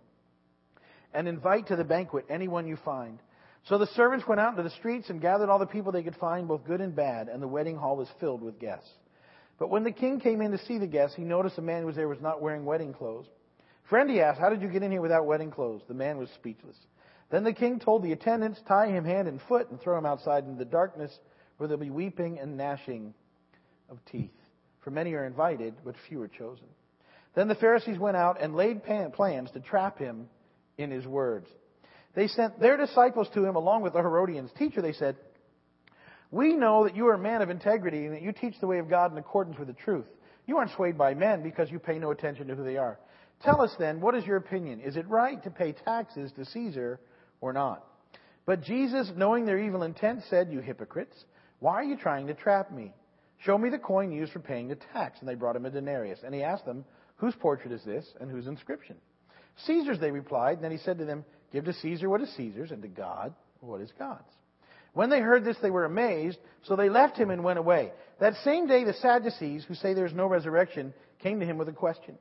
and 1.13 1.29
invite 1.29 1.69
to 1.69 1.77
the 1.77 1.85
banquet 1.85 2.27
anyone 2.29 2.67
you 2.67 2.77
find. 2.85 3.19
So 3.65 3.79
the 3.79 3.87
servants 3.89 4.27
went 4.29 4.41
out 4.41 4.51
into 4.51 4.63
the 4.63 4.75
streets 4.77 5.09
and 5.09 5.21
gathered 5.21 5.49
all 5.49 5.59
the 5.59 5.67
people 5.67 5.91
they 5.91 6.03
could 6.03 6.17
find, 6.17 6.47
both 6.47 6.67
good 6.67 6.81
and 6.81 6.95
bad, 6.95 7.29
and 7.29 7.43
the 7.43 7.49
wedding 7.49 7.77
hall 7.77 7.97
was 7.97 8.09
filled 8.21 8.43
with 8.43 8.61
guests. 8.61 8.91
But 9.59 9.71
when 9.71 9.85
the 9.85 9.93
king 9.93 10.21
came 10.21 10.43
in 10.43 10.51
to 10.51 10.59
see 10.59 10.79
the 10.79 10.87
guests, 10.87 11.17
he 11.17 11.23
noticed 11.23 11.59
a 11.59 11.63
man 11.63 11.81
who 11.81 11.87
was 11.87 11.97
there 11.97 12.09
was 12.09 12.21
not 12.21 12.43
wearing 12.43 12.65
wedding 12.65 12.93
clothes. 12.93 13.27
Friend, 13.89 14.11
he 14.11 14.21
asked, 14.21 14.41
how 14.41 14.51
did 14.51 14.61
you 14.61 14.69
get 14.69 14.83
in 14.83 14.91
here 14.91 15.01
without 15.01 15.27
wedding 15.27 15.51
clothes? 15.51 15.83
The 15.89 15.95
man 15.95 16.19
was 16.19 16.29
speechless. 16.31 16.77
Then 17.31 17.45
the 17.45 17.53
king 17.53 17.79
told 17.79 18.03
the 18.03 18.13
attendants, 18.13 18.61
tie 18.69 18.89
him 18.89 19.05
hand 19.05 19.29
and 19.29 19.41
foot 19.49 19.71
and 19.71 19.81
throw 19.81 19.97
him 19.97 20.07
outside 20.07 20.45
into 20.45 20.59
the 20.59 20.65
darkness 20.65 21.19
where 21.57 21.69
there'll 21.69 21.83
be 21.83 21.91
weeping 21.91 22.39
and 22.39 22.57
gnashing 22.57 23.15
of 23.89 23.99
teeth. 24.11 24.31
For 24.81 24.91
many 24.91 25.15
are 25.15 25.25
invited, 25.25 25.75
but 25.85 25.95
few 26.09 26.21
are 26.21 26.29
chosen. 26.29 26.67
Then 27.35 27.49
the 27.49 27.55
Pharisees 27.55 27.99
went 27.99 28.17
out 28.17 28.41
and 28.41 28.55
laid 28.55 28.83
plans 28.85 29.51
to 29.53 29.61
trap 29.61 29.99
him 29.99 30.29
in 30.77 30.91
his 30.91 31.07
words. 31.07 31.49
They 32.15 32.29
sent 32.29 32.61
their 32.61 32.77
disciples 32.77 33.29
to 33.35 33.45
him 33.45 33.57
along 33.57 33.83
with 33.83 33.93
the 33.93 34.01
Herodians. 34.01 34.51
Teacher, 34.59 34.83
they 34.83 34.93
said, 34.93 35.17
we 36.35 36.53
know 36.53 36.83
that 36.83 36.97
you 36.97 37.07
are 37.07 37.15
a 37.15 37.19
man 37.19 37.43
of 37.43 37.51
integrity 37.51 38.07
and 38.07 38.15
that 38.15 38.23
you 38.23 38.33
teach 38.33 38.55
the 38.61 38.67
way 38.67 38.79
of 38.79 38.91
God 38.91 39.13
in 39.13 39.19
accordance 39.19 39.57
with 39.57 39.69
the 39.69 39.75
truth. 39.75 40.07
You 40.47 40.59
aren't 40.59 40.73
swayed 40.73 40.99
by 40.99 41.15
men 41.15 41.45
because 41.45 41.71
you 41.71 41.79
pay 41.79 41.99
no 41.99 42.11
attention 42.11 42.49
to 42.49 42.57
who 42.57 42.65
they 42.65 42.77
are. 42.77 42.99
Tell 43.43 43.61
us 43.61 43.73
then, 43.79 44.01
what 44.01 44.17
is 44.17 44.27
your 44.27 44.37
opinion? 44.37 44.81
Is 44.81 44.97
it 44.97 45.09
right 45.09 45.41
to 45.45 45.51
pay 45.51 45.73
taxes 45.73 46.33
to 46.33 46.45
Caesar 46.45 46.99
or 47.41 47.53
not? 47.53 47.85
But 48.47 48.63
Jesus, 48.63 49.11
knowing 49.17 49.47
their 49.47 49.61
evil 49.61 49.85
intent, 49.85 50.23
said, 50.29 50.51
You 50.51 50.59
hypocrites, 50.59 51.25
why 51.61 51.75
are 51.75 51.85
you 51.85 51.97
trying 51.97 52.27
to 52.27 52.35
trap 52.35 52.73
me? 52.73 52.93
Show 53.39 53.57
me 53.57 53.71
the 53.71 53.79
coin 53.79 54.11
used 54.11 54.33
for 54.33 54.41
paying 54.41 54.67
the 54.67 54.79
tax. 54.93 55.21
And 55.21 55.29
they 55.29 55.37
brought 55.37 55.55
him 55.57 55.67
a 55.67 55.71
denarius. 55.71 56.19
And 56.25 56.35
he 56.35 56.43
asked 56.43 56.67
them, 56.67 56.85
Whose 57.17 57.35
portrait 57.37 57.73
is 57.73 57.85
this, 57.85 58.07
and 58.21 58.31
whose 58.31 58.49
inscription? 58.49 58.97
Caesar's, 59.67 60.01
they 60.01 60.11
replied. 60.11 60.55
And 60.55 60.65
then 60.65 60.73
he 60.73 60.79
said 60.79 60.99
to 60.99 61.05
them, 61.05 61.25
Give 61.53 61.65
to 61.65 61.73
Caesar 61.73 62.09
what 62.09 62.21
is 62.21 62.35
Caesar's, 62.37 62.71
and 62.71 62.83
to 62.83 62.89
God 62.89 63.35
what 63.61 63.81
is 63.81 63.93
God's. 63.99 64.23
When 64.93 65.11
they 65.11 65.21
heard 65.21 65.45
this, 65.45 65.57
they 65.61 65.71
were 65.71 65.85
amazed, 65.85 66.39
so 66.63 66.77
they 66.77 66.89
left 66.89 67.17
him 67.17 67.31
and 67.31 67.43
went 67.43 67.59
away. 67.59 67.93
That 68.21 68.35
same 68.45 68.69
day, 68.69 68.85
the 68.85 68.93
Sadducees, 68.95 69.65
who 69.65 69.75
say 69.75 69.93
there 69.93 70.07
is 70.07 70.13
no 70.13 70.27
resurrection, 70.27 70.95
came 71.21 71.41
to 71.41 71.47
him 71.47 71.59
with 71.59 71.69
a 71.69 71.73
question. 71.73 72.17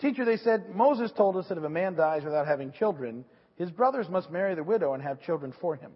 Teacher, 0.00 0.24
they 0.24 0.36
said, 0.36 0.74
Moses 0.74 1.10
told 1.16 1.36
us 1.36 1.46
that 1.48 1.58
if 1.58 1.64
a 1.64 1.70
man 1.70 1.94
dies 1.94 2.24
without 2.24 2.46
having 2.46 2.72
children, 2.72 3.24
his 3.56 3.70
brothers 3.70 4.08
must 4.10 4.30
marry 4.30 4.54
the 4.54 4.62
widow 4.62 4.94
and 4.94 5.02
have 5.02 5.22
children 5.22 5.54
for 5.60 5.76
him. 5.76 5.92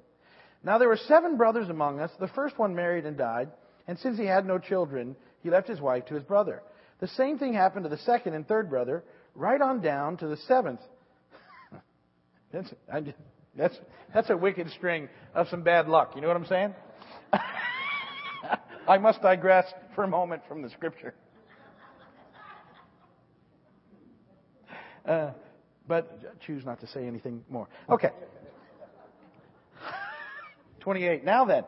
Now 0.62 0.78
there 0.78 0.88
were 0.88 0.96
seven 0.96 1.36
brothers 1.36 1.68
among 1.68 2.00
us. 2.00 2.10
The 2.18 2.28
first 2.28 2.58
one 2.58 2.74
married 2.74 3.04
and 3.04 3.16
died, 3.16 3.50
and 3.86 3.98
since 3.98 4.18
he 4.18 4.24
had 4.24 4.46
no 4.46 4.58
children, 4.58 5.16
he 5.42 5.50
left 5.50 5.68
his 5.68 5.80
wife 5.80 6.06
to 6.06 6.14
his 6.14 6.24
brother. 6.24 6.62
The 7.00 7.08
same 7.08 7.38
thing 7.38 7.52
happened 7.52 7.84
to 7.84 7.90
the 7.90 7.98
second 7.98 8.34
and 8.34 8.46
third 8.46 8.70
brother, 8.70 9.04
right 9.34 9.60
on 9.60 9.80
down 9.80 10.16
to 10.18 10.28
the 10.28 10.36
seventh. 10.48 10.80
That's, 12.52 12.72
that's, 13.56 13.78
that's 14.14 14.30
a 14.30 14.36
wicked 14.36 14.70
string 14.70 15.08
of 15.34 15.48
some 15.48 15.62
bad 15.62 15.88
luck. 15.88 16.12
You 16.14 16.20
know 16.20 16.28
what 16.28 16.36
I'm 16.36 16.46
saying? 16.46 16.74
I 18.88 18.98
must 18.98 19.20
digress 19.22 19.66
for 19.94 20.04
a 20.04 20.08
moment 20.08 20.42
from 20.48 20.62
the 20.62 20.70
scripture. 20.70 21.14
Uh, 25.04 25.30
but 25.86 26.40
choose 26.40 26.64
not 26.64 26.80
to 26.80 26.86
say 26.88 27.06
anything 27.06 27.44
more. 27.48 27.68
Okay. 27.88 28.10
28. 30.80 31.24
Now 31.24 31.44
then, 31.44 31.64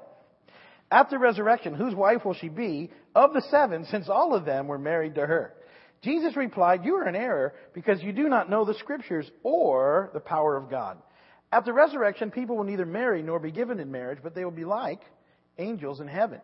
after 0.90 1.18
resurrection, 1.18 1.74
whose 1.74 1.94
wife 1.94 2.24
will 2.24 2.34
she 2.34 2.48
be 2.48 2.90
of 3.14 3.32
the 3.32 3.42
seven, 3.50 3.84
since 3.84 4.08
all 4.08 4.34
of 4.34 4.44
them 4.44 4.66
were 4.66 4.78
married 4.78 5.16
to 5.16 5.26
her? 5.26 5.54
Jesus 6.02 6.36
replied, 6.36 6.84
You 6.84 6.96
are 6.96 7.08
in 7.08 7.16
error 7.16 7.54
because 7.74 8.02
you 8.02 8.12
do 8.12 8.28
not 8.28 8.50
know 8.50 8.64
the 8.64 8.74
scriptures 8.74 9.30
or 9.42 10.10
the 10.14 10.20
power 10.20 10.56
of 10.56 10.70
God. 10.70 10.98
At 11.50 11.64
the 11.64 11.72
resurrection, 11.72 12.30
people 12.30 12.56
will 12.56 12.64
neither 12.64 12.86
marry 12.86 13.22
nor 13.22 13.40
be 13.40 13.50
given 13.50 13.80
in 13.80 13.90
marriage, 13.90 14.18
but 14.22 14.34
they 14.34 14.44
will 14.44 14.52
be 14.52 14.64
like 14.64 15.00
angels 15.58 16.00
in 16.00 16.08
heaven. 16.08 16.40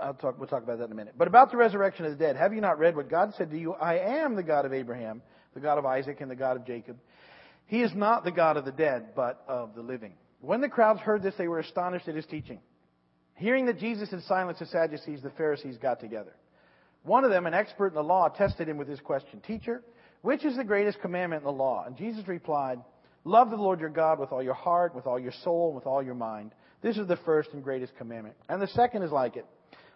I'll 0.00 0.14
talk, 0.14 0.38
we'll 0.38 0.48
talk 0.48 0.62
about 0.62 0.78
that 0.78 0.86
in 0.86 0.92
a 0.92 0.96
minute. 0.96 1.14
But 1.18 1.28
about 1.28 1.50
the 1.50 1.56
resurrection 1.56 2.04
of 2.04 2.12
the 2.12 2.24
dead, 2.24 2.36
have 2.36 2.54
you 2.54 2.60
not 2.60 2.78
read 2.78 2.96
what 2.96 3.10
God 3.10 3.34
said 3.36 3.50
to 3.50 3.58
you? 3.58 3.74
I 3.74 3.98
am 3.98 4.36
the 4.36 4.42
God 4.42 4.64
of 4.64 4.72
Abraham, 4.72 5.22
the 5.54 5.60
God 5.60 5.78
of 5.78 5.84
Isaac, 5.84 6.20
and 6.20 6.30
the 6.30 6.36
God 6.36 6.56
of 6.56 6.66
Jacob. 6.66 6.98
He 7.66 7.82
is 7.82 7.92
not 7.94 8.24
the 8.24 8.30
God 8.30 8.56
of 8.56 8.64
the 8.64 8.72
dead, 8.72 9.14
but 9.14 9.44
of 9.48 9.74
the 9.74 9.82
living. 9.82 10.14
When 10.40 10.60
the 10.60 10.68
crowds 10.68 11.00
heard 11.00 11.22
this, 11.22 11.34
they 11.36 11.48
were 11.48 11.58
astonished 11.58 12.08
at 12.08 12.14
his 12.14 12.26
teaching. 12.26 12.60
Hearing 13.34 13.66
that 13.66 13.78
Jesus 13.78 14.10
had 14.10 14.22
silenced 14.22 14.60
the 14.60 14.66
Sadducees, 14.66 15.22
the 15.22 15.30
Pharisees 15.30 15.76
got 15.78 16.00
together. 16.00 16.34
One 17.08 17.24
of 17.24 17.30
them, 17.30 17.46
an 17.46 17.54
expert 17.54 17.88
in 17.88 17.94
the 17.94 18.02
law, 18.02 18.28
tested 18.28 18.68
him 18.68 18.76
with 18.76 18.86
this 18.86 19.00
question 19.00 19.40
Teacher, 19.40 19.82
which 20.20 20.44
is 20.44 20.56
the 20.56 20.64
greatest 20.64 21.00
commandment 21.00 21.40
in 21.40 21.46
the 21.46 21.52
law? 21.52 21.84
And 21.86 21.96
Jesus 21.96 22.28
replied, 22.28 22.80
Love 23.24 23.48
the 23.48 23.56
Lord 23.56 23.80
your 23.80 23.88
God 23.88 24.18
with 24.18 24.30
all 24.30 24.42
your 24.42 24.52
heart, 24.52 24.94
with 24.94 25.06
all 25.06 25.18
your 25.18 25.32
soul, 25.42 25.72
with 25.72 25.86
all 25.86 26.02
your 26.02 26.14
mind. 26.14 26.52
This 26.82 26.98
is 26.98 27.08
the 27.08 27.16
first 27.24 27.48
and 27.54 27.64
greatest 27.64 27.96
commandment. 27.96 28.36
And 28.50 28.60
the 28.60 28.68
second 28.68 29.04
is 29.04 29.10
like 29.10 29.36
it 29.36 29.46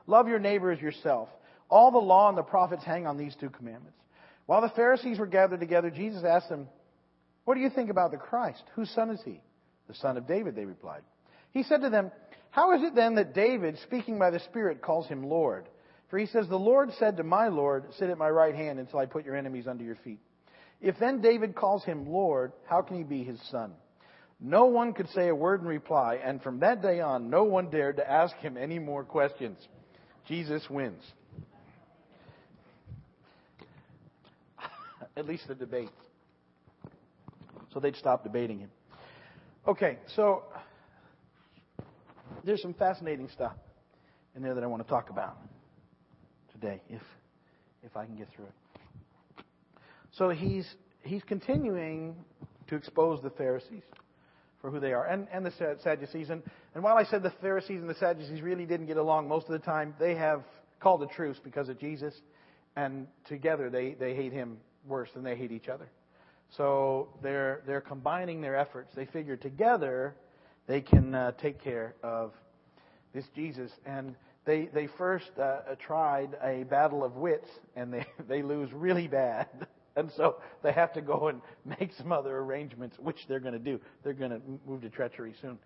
Love 0.06 0.26
your 0.26 0.38
neighbor 0.38 0.70
as 0.70 0.80
yourself. 0.80 1.28
All 1.68 1.90
the 1.90 1.98
law 1.98 2.30
and 2.30 2.38
the 2.38 2.42
prophets 2.42 2.82
hang 2.82 3.06
on 3.06 3.18
these 3.18 3.36
two 3.38 3.50
commandments. 3.50 3.98
While 4.46 4.62
the 4.62 4.70
Pharisees 4.70 5.18
were 5.18 5.26
gathered 5.26 5.60
together, 5.60 5.90
Jesus 5.90 6.24
asked 6.24 6.48
them, 6.48 6.66
What 7.44 7.56
do 7.56 7.60
you 7.60 7.70
think 7.70 7.90
about 7.90 8.10
the 8.10 8.16
Christ? 8.16 8.62
Whose 8.74 8.90
son 8.90 9.10
is 9.10 9.20
he? 9.22 9.42
The 9.86 9.94
son 9.94 10.16
of 10.16 10.26
David, 10.26 10.56
they 10.56 10.64
replied. 10.64 11.02
He 11.50 11.62
said 11.62 11.82
to 11.82 11.90
them, 11.90 12.10
How 12.50 12.74
is 12.74 12.82
it 12.82 12.94
then 12.94 13.16
that 13.16 13.34
David, 13.34 13.76
speaking 13.82 14.18
by 14.18 14.30
the 14.30 14.40
Spirit, 14.40 14.80
calls 14.80 15.06
him 15.08 15.24
Lord? 15.24 15.66
For 16.12 16.18
he 16.18 16.26
says, 16.26 16.46
The 16.46 16.58
Lord 16.58 16.90
said 16.98 17.16
to 17.16 17.22
my 17.22 17.48
Lord, 17.48 17.84
Sit 17.98 18.10
at 18.10 18.18
my 18.18 18.28
right 18.28 18.54
hand 18.54 18.78
until 18.78 18.98
I 18.98 19.06
put 19.06 19.24
your 19.24 19.34
enemies 19.34 19.66
under 19.66 19.82
your 19.82 19.96
feet. 20.04 20.20
If 20.78 20.98
then 20.98 21.22
David 21.22 21.54
calls 21.54 21.84
him 21.84 22.06
Lord, 22.06 22.52
how 22.66 22.82
can 22.82 22.98
he 22.98 23.02
be 23.02 23.24
his 23.24 23.40
son? 23.50 23.72
No 24.38 24.66
one 24.66 24.92
could 24.92 25.08
say 25.14 25.28
a 25.28 25.34
word 25.34 25.62
in 25.62 25.66
reply, 25.66 26.20
and 26.22 26.42
from 26.42 26.60
that 26.60 26.82
day 26.82 27.00
on, 27.00 27.30
no 27.30 27.44
one 27.44 27.70
dared 27.70 27.96
to 27.96 28.10
ask 28.10 28.36
him 28.36 28.58
any 28.58 28.78
more 28.78 29.04
questions. 29.04 29.56
Jesus 30.28 30.62
wins. 30.68 31.02
At 35.16 35.26
least 35.26 35.48
the 35.48 35.54
debate. 35.54 35.88
So 37.72 37.80
they'd 37.80 37.96
stop 37.96 38.22
debating 38.22 38.58
him. 38.58 38.70
Okay, 39.66 39.96
so 40.14 40.42
there's 42.44 42.60
some 42.60 42.74
fascinating 42.74 43.30
stuff 43.32 43.54
in 44.36 44.42
there 44.42 44.54
that 44.54 44.62
I 44.62 44.66
want 44.66 44.82
to 44.82 44.88
talk 44.90 45.08
about 45.08 45.38
today, 46.62 46.80
if 46.88 47.02
if 47.84 47.96
I 47.96 48.04
can 48.04 48.16
get 48.16 48.28
through 48.34 48.46
it. 48.46 49.44
So 50.12 50.30
he's 50.30 50.66
he's 51.02 51.22
continuing 51.24 52.14
to 52.68 52.76
expose 52.76 53.22
the 53.22 53.30
Pharisees 53.30 53.82
for 54.60 54.70
who 54.70 54.78
they 54.78 54.92
are, 54.92 55.06
and 55.06 55.26
and 55.32 55.44
the 55.44 55.52
Sadducees. 55.82 56.30
And, 56.30 56.42
and 56.74 56.84
while 56.84 56.96
I 56.96 57.04
said 57.04 57.22
the 57.22 57.32
Pharisees 57.40 57.80
and 57.80 57.90
the 57.90 57.94
Sadducees 57.94 58.42
really 58.42 58.66
didn't 58.66 58.86
get 58.86 58.96
along 58.96 59.28
most 59.28 59.46
of 59.46 59.52
the 59.52 59.58
time, 59.58 59.94
they 59.98 60.14
have 60.14 60.42
called 60.80 61.02
a 61.02 61.06
truce 61.06 61.38
because 61.42 61.68
of 61.68 61.78
Jesus, 61.78 62.14
and 62.76 63.06
together 63.26 63.68
they 63.68 63.94
they 63.94 64.14
hate 64.14 64.32
him 64.32 64.58
worse 64.86 65.08
than 65.14 65.24
they 65.24 65.36
hate 65.36 65.52
each 65.52 65.68
other. 65.68 65.88
So 66.56 67.08
they're 67.22 67.62
they're 67.66 67.80
combining 67.80 68.40
their 68.40 68.56
efforts. 68.56 68.92
They 68.94 69.06
figure 69.06 69.36
together 69.36 70.14
they 70.68 70.80
can 70.80 71.12
uh, 71.12 71.32
take 71.32 71.60
care 71.60 71.96
of 72.04 72.32
this 73.12 73.24
Jesus. 73.34 73.70
And 73.84 74.14
they 74.44 74.68
they 74.72 74.88
first 74.98 75.30
uh, 75.38 75.60
tried 75.78 76.36
a 76.42 76.64
battle 76.64 77.04
of 77.04 77.16
wits, 77.16 77.48
and 77.76 77.92
they 77.92 78.06
they 78.28 78.42
lose 78.42 78.72
really 78.72 79.08
bad. 79.08 79.48
And 79.94 80.10
so 80.16 80.36
they 80.62 80.72
have 80.72 80.94
to 80.94 81.02
go 81.02 81.28
and 81.28 81.42
make 81.78 81.92
some 81.98 82.12
other 82.12 82.38
arrangements, 82.38 82.96
which 82.98 83.18
they're 83.28 83.40
going 83.40 83.52
to 83.52 83.58
do. 83.58 83.78
They're 84.02 84.14
going 84.14 84.30
to 84.30 84.40
move 84.66 84.80
to 84.80 84.88
treachery 84.88 85.34
soon, 85.42 85.58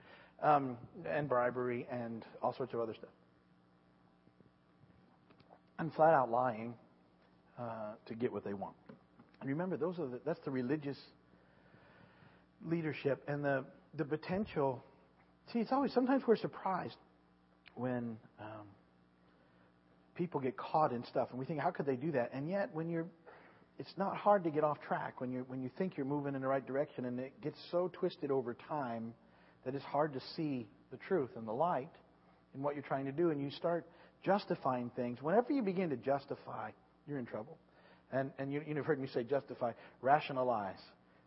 um, 0.42 0.76
and 1.08 1.28
bribery, 1.28 1.86
and 1.92 2.24
all 2.42 2.52
sorts 2.52 2.74
of 2.74 2.80
other 2.80 2.92
stuff. 2.92 3.12
And 5.78 5.94
flat 5.94 6.12
out 6.12 6.28
lying 6.28 6.74
uh, 7.56 7.92
to 8.06 8.14
get 8.16 8.32
what 8.32 8.42
they 8.42 8.52
want. 8.52 8.74
And 9.40 9.48
remember, 9.48 9.76
those 9.76 9.96
are 10.00 10.08
the, 10.08 10.18
that's 10.26 10.40
the 10.40 10.50
religious 10.50 10.98
leadership 12.68 13.22
and 13.28 13.44
the 13.44 13.64
the 13.96 14.04
potential. 14.04 14.82
See, 15.52 15.60
it's 15.60 15.70
always 15.70 15.92
sometimes 15.92 16.24
we're 16.26 16.34
surprised 16.34 16.96
when 17.76 18.16
um, 18.40 18.66
people 20.14 20.40
get 20.40 20.56
caught 20.56 20.92
in 20.92 21.04
stuff, 21.04 21.28
and 21.30 21.38
we 21.38 21.44
think, 21.44 21.60
how 21.60 21.70
could 21.70 21.86
they 21.86 21.96
do 21.96 22.12
that? 22.12 22.30
And 22.32 22.48
yet, 22.48 22.70
when 22.72 22.88
you're 22.90 23.06
it's 23.78 23.92
not 23.98 24.16
hard 24.16 24.42
to 24.44 24.50
get 24.50 24.64
off 24.64 24.80
track 24.80 25.20
when 25.20 25.30
you 25.30 25.44
when 25.48 25.62
you 25.62 25.70
think 25.76 25.96
you're 25.96 26.06
moving 26.06 26.34
in 26.34 26.40
the 26.40 26.48
right 26.48 26.66
direction, 26.66 27.04
and 27.04 27.20
it 27.20 27.40
gets 27.42 27.58
so 27.70 27.90
twisted 27.92 28.30
over 28.30 28.54
time 28.68 29.12
that 29.64 29.74
it's 29.74 29.84
hard 29.84 30.12
to 30.14 30.20
see 30.34 30.66
the 30.90 30.96
truth 30.96 31.30
and 31.36 31.46
the 31.46 31.52
light 31.52 31.90
in 32.54 32.62
what 32.62 32.74
you're 32.74 32.84
trying 32.84 33.04
to 33.04 33.12
do, 33.12 33.30
and 33.30 33.40
you 33.40 33.50
start 33.50 33.86
justifying 34.24 34.90
things. 34.96 35.18
Whenever 35.20 35.52
you 35.52 35.62
begin 35.62 35.90
to 35.90 35.96
justify, 35.96 36.70
you're 37.06 37.18
in 37.18 37.26
trouble. 37.26 37.58
And, 38.12 38.30
and 38.38 38.52
you, 38.52 38.62
you've 38.66 38.86
heard 38.86 39.00
me 39.00 39.08
say 39.12 39.24
justify, 39.24 39.72
rationalize. 40.00 40.78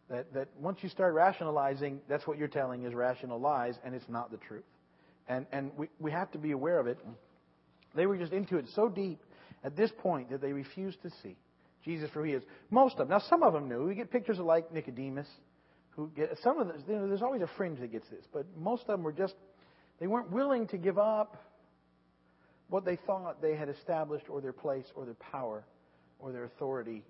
That, 0.09 0.33
that 0.33 0.47
once 0.57 0.79
you 0.81 0.89
start 0.89 1.13
rationalizing, 1.13 1.99
that's 2.07 2.25
what 2.25 2.37
you're 2.37 2.47
telling 2.47 2.83
is 2.83 2.93
rational 2.95 3.39
lies, 3.39 3.75
and 3.83 3.93
it's 3.93 4.07
not 4.09 4.31
the 4.31 4.37
truth. 4.37 4.63
And, 5.29 5.45
and 5.51 5.71
we, 5.77 5.87
we 5.99 6.11
have 6.11 6.31
to 6.31 6.37
be 6.37 6.51
aware 6.51 6.79
of 6.79 6.87
it. 6.87 6.97
They 7.95 8.05
were 8.07 8.17
just 8.17 8.33
into 8.33 8.57
it 8.57 8.65
so 8.75 8.89
deep 8.89 9.19
at 9.63 9.77
this 9.77 9.91
point 9.99 10.31
that 10.31 10.41
they 10.41 10.51
refused 10.51 11.01
to 11.03 11.11
see 11.21 11.37
Jesus 11.85 12.09
for 12.11 12.21
who 12.21 12.29
he 12.29 12.33
is. 12.33 12.43
Most 12.71 12.93
of 12.93 13.07
them. 13.07 13.09
Now, 13.09 13.19
some 13.29 13.43
of 13.43 13.53
them 13.53 13.69
knew. 13.69 13.85
We 13.85 13.95
get 13.95 14.11
pictures 14.11 14.39
of 14.39 14.45
like 14.45 14.73
Nicodemus, 14.73 15.27
who 15.91 16.11
get 16.15 16.37
some 16.43 16.59
of 16.59 16.67
the, 16.67 16.73
you 16.91 16.99
know, 16.99 17.07
there's 17.07 17.21
always 17.21 17.41
a 17.41 17.49
fringe 17.57 17.79
that 17.79 17.91
gets 17.91 18.07
this, 18.09 18.25
but 18.33 18.45
most 18.57 18.81
of 18.81 18.87
them 18.87 19.03
were 19.03 19.13
just 19.13 19.35
they 19.99 20.07
weren't 20.07 20.31
willing 20.31 20.67
to 20.67 20.77
give 20.77 20.97
up 20.97 21.37
what 22.69 22.85
they 22.85 22.95
thought 22.95 23.41
they 23.41 23.55
had 23.55 23.69
established 23.69 24.25
or 24.29 24.41
their 24.41 24.53
place 24.53 24.85
or 24.95 25.05
their 25.05 25.15
power 25.15 25.63
or 26.19 26.31
their 26.31 26.45
authority 26.45 27.03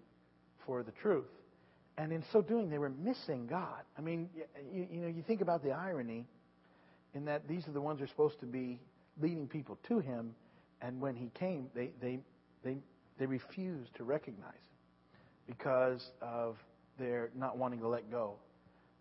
for 0.65 0.83
the 0.83 0.91
truth. 1.01 1.27
And 1.97 2.13
in 2.13 2.23
so 2.31 2.41
doing, 2.41 2.69
they 2.69 2.77
were 2.77 2.89
missing 2.89 3.45
God. 3.47 3.81
I 3.97 4.01
mean, 4.01 4.29
you, 4.73 4.87
you 4.89 5.01
know, 5.01 5.07
you 5.07 5.21
think 5.21 5.41
about 5.41 5.63
the 5.63 5.71
irony 5.71 6.25
in 7.13 7.25
that 7.25 7.47
these 7.47 7.67
are 7.67 7.71
the 7.71 7.81
ones 7.81 7.99
who 7.99 8.05
are 8.05 8.09
supposed 8.09 8.39
to 8.39 8.45
be 8.45 8.79
leading 9.21 9.47
people 9.47 9.77
to 9.87 9.99
Him, 9.99 10.33
and 10.81 10.99
when 11.01 11.15
He 11.15 11.29
came, 11.33 11.67
they, 11.75 11.91
they, 12.01 12.19
they, 12.63 12.77
they 13.17 13.25
refused 13.25 13.95
to 13.95 14.03
recognize 14.03 14.53
Him 14.53 15.55
because 15.55 16.11
of 16.21 16.57
their 16.97 17.29
not 17.35 17.57
wanting 17.57 17.79
to 17.79 17.87
let 17.87 18.09
go 18.11 18.35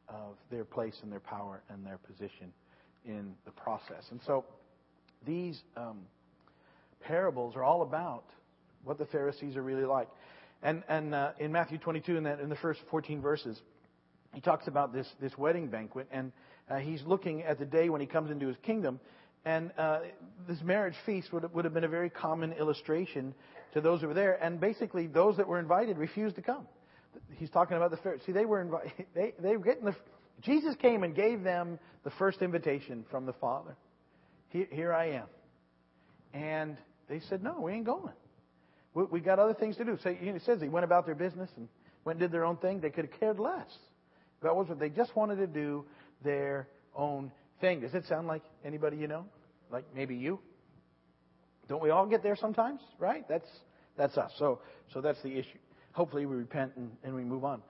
of 0.08 0.36
their 0.50 0.64
place 0.64 0.94
and 1.02 1.12
their 1.12 1.20
power 1.20 1.62
and 1.68 1.84
their 1.84 1.98
position 1.98 2.52
in 3.04 3.34
the 3.44 3.50
process. 3.50 4.04
And 4.10 4.20
so 4.26 4.44
these 5.26 5.60
um, 5.76 5.98
parables 7.00 7.56
are 7.56 7.64
all 7.64 7.82
about 7.82 8.24
what 8.84 8.98
the 8.98 9.06
Pharisees 9.06 9.56
are 9.56 9.62
really 9.62 9.84
like. 9.84 10.08
And, 10.62 10.82
and 10.88 11.14
uh, 11.14 11.32
in 11.38 11.52
Matthew 11.52 11.78
22, 11.78 12.16
in, 12.16 12.24
that, 12.24 12.40
in 12.40 12.48
the 12.48 12.56
first 12.56 12.80
14 12.90 13.20
verses, 13.20 13.60
he 14.34 14.40
talks 14.40 14.66
about 14.66 14.92
this, 14.92 15.06
this 15.20 15.36
wedding 15.38 15.68
banquet, 15.68 16.06
and 16.10 16.32
uh, 16.70 16.76
he's 16.76 17.02
looking 17.04 17.42
at 17.42 17.58
the 17.58 17.64
day 17.64 17.88
when 17.88 18.00
he 18.00 18.06
comes 18.06 18.30
into 18.30 18.46
his 18.46 18.56
kingdom. 18.62 19.00
And 19.44 19.70
uh, 19.78 20.00
this 20.46 20.60
marriage 20.62 20.94
feast 21.06 21.32
would, 21.32 21.52
would 21.54 21.64
have 21.64 21.74
been 21.74 21.84
a 21.84 21.88
very 21.88 22.10
common 22.10 22.52
illustration 22.52 23.34
to 23.74 23.80
those 23.80 24.00
who 24.00 24.08
were 24.08 24.14
there. 24.14 24.42
And 24.42 24.60
basically, 24.60 25.06
those 25.06 25.36
that 25.36 25.46
were 25.46 25.58
invited 25.58 25.96
refused 25.96 26.36
to 26.36 26.42
come. 26.42 26.66
He's 27.36 27.50
talking 27.50 27.76
about 27.76 27.90
the 27.90 27.96
Pharisees. 27.98 28.26
See, 28.26 28.32
they 28.32 28.44
were 28.44 28.60
invited. 28.60 28.92
They, 29.14 29.34
they 29.40 29.56
were 29.56 29.64
getting 29.64 29.84
the. 29.84 29.94
Jesus 30.42 30.76
came 30.76 31.02
and 31.02 31.14
gave 31.14 31.42
them 31.42 31.78
the 32.04 32.10
first 32.10 32.42
invitation 32.42 33.04
from 33.10 33.26
the 33.26 33.32
Father. 33.34 33.76
Here, 34.50 34.66
here 34.70 34.92
I 34.92 35.10
am. 35.12 35.26
And 36.32 36.76
they 37.08 37.20
said, 37.28 37.42
No, 37.42 37.60
we 37.60 37.72
ain't 37.72 37.86
going. 37.86 38.14
We, 38.94 39.04
we 39.04 39.20
got 39.20 39.38
other 39.38 39.54
things 39.54 39.76
to 39.78 39.84
do. 39.84 39.98
So 40.02 40.12
he 40.12 40.32
says 40.44 40.60
they 40.60 40.68
went 40.68 40.84
about 40.84 41.06
their 41.06 41.14
business 41.14 41.50
and 41.56 41.68
went 42.04 42.20
and 42.20 42.28
did 42.28 42.32
their 42.32 42.44
own 42.44 42.56
thing. 42.56 42.80
They 42.80 42.90
could 42.90 43.06
have 43.06 43.20
cared 43.20 43.38
less. 43.38 43.68
That 44.42 44.54
was 44.54 44.68
what 44.68 44.78
they 44.78 44.88
just 44.88 45.16
wanted 45.16 45.36
to 45.36 45.46
do 45.46 45.84
their 46.22 46.68
own 46.94 47.30
thing. 47.60 47.80
Does 47.80 47.94
it 47.94 48.04
sound 48.06 48.26
like 48.26 48.42
anybody 48.64 48.96
you 48.96 49.08
know? 49.08 49.24
Like 49.70 49.84
maybe 49.94 50.16
you? 50.16 50.40
Don't 51.68 51.82
we 51.82 51.90
all 51.90 52.06
get 52.06 52.22
there 52.22 52.36
sometimes? 52.36 52.80
Right? 52.98 53.26
That's 53.28 53.48
that's 53.96 54.16
us. 54.16 54.32
So 54.38 54.60
so 54.92 55.00
that's 55.00 55.20
the 55.22 55.36
issue. 55.36 55.58
Hopefully 55.92 56.26
we 56.26 56.36
repent 56.36 56.72
and, 56.76 56.90
and 57.02 57.14
we 57.14 57.24
move 57.24 57.44
on. 57.44 57.62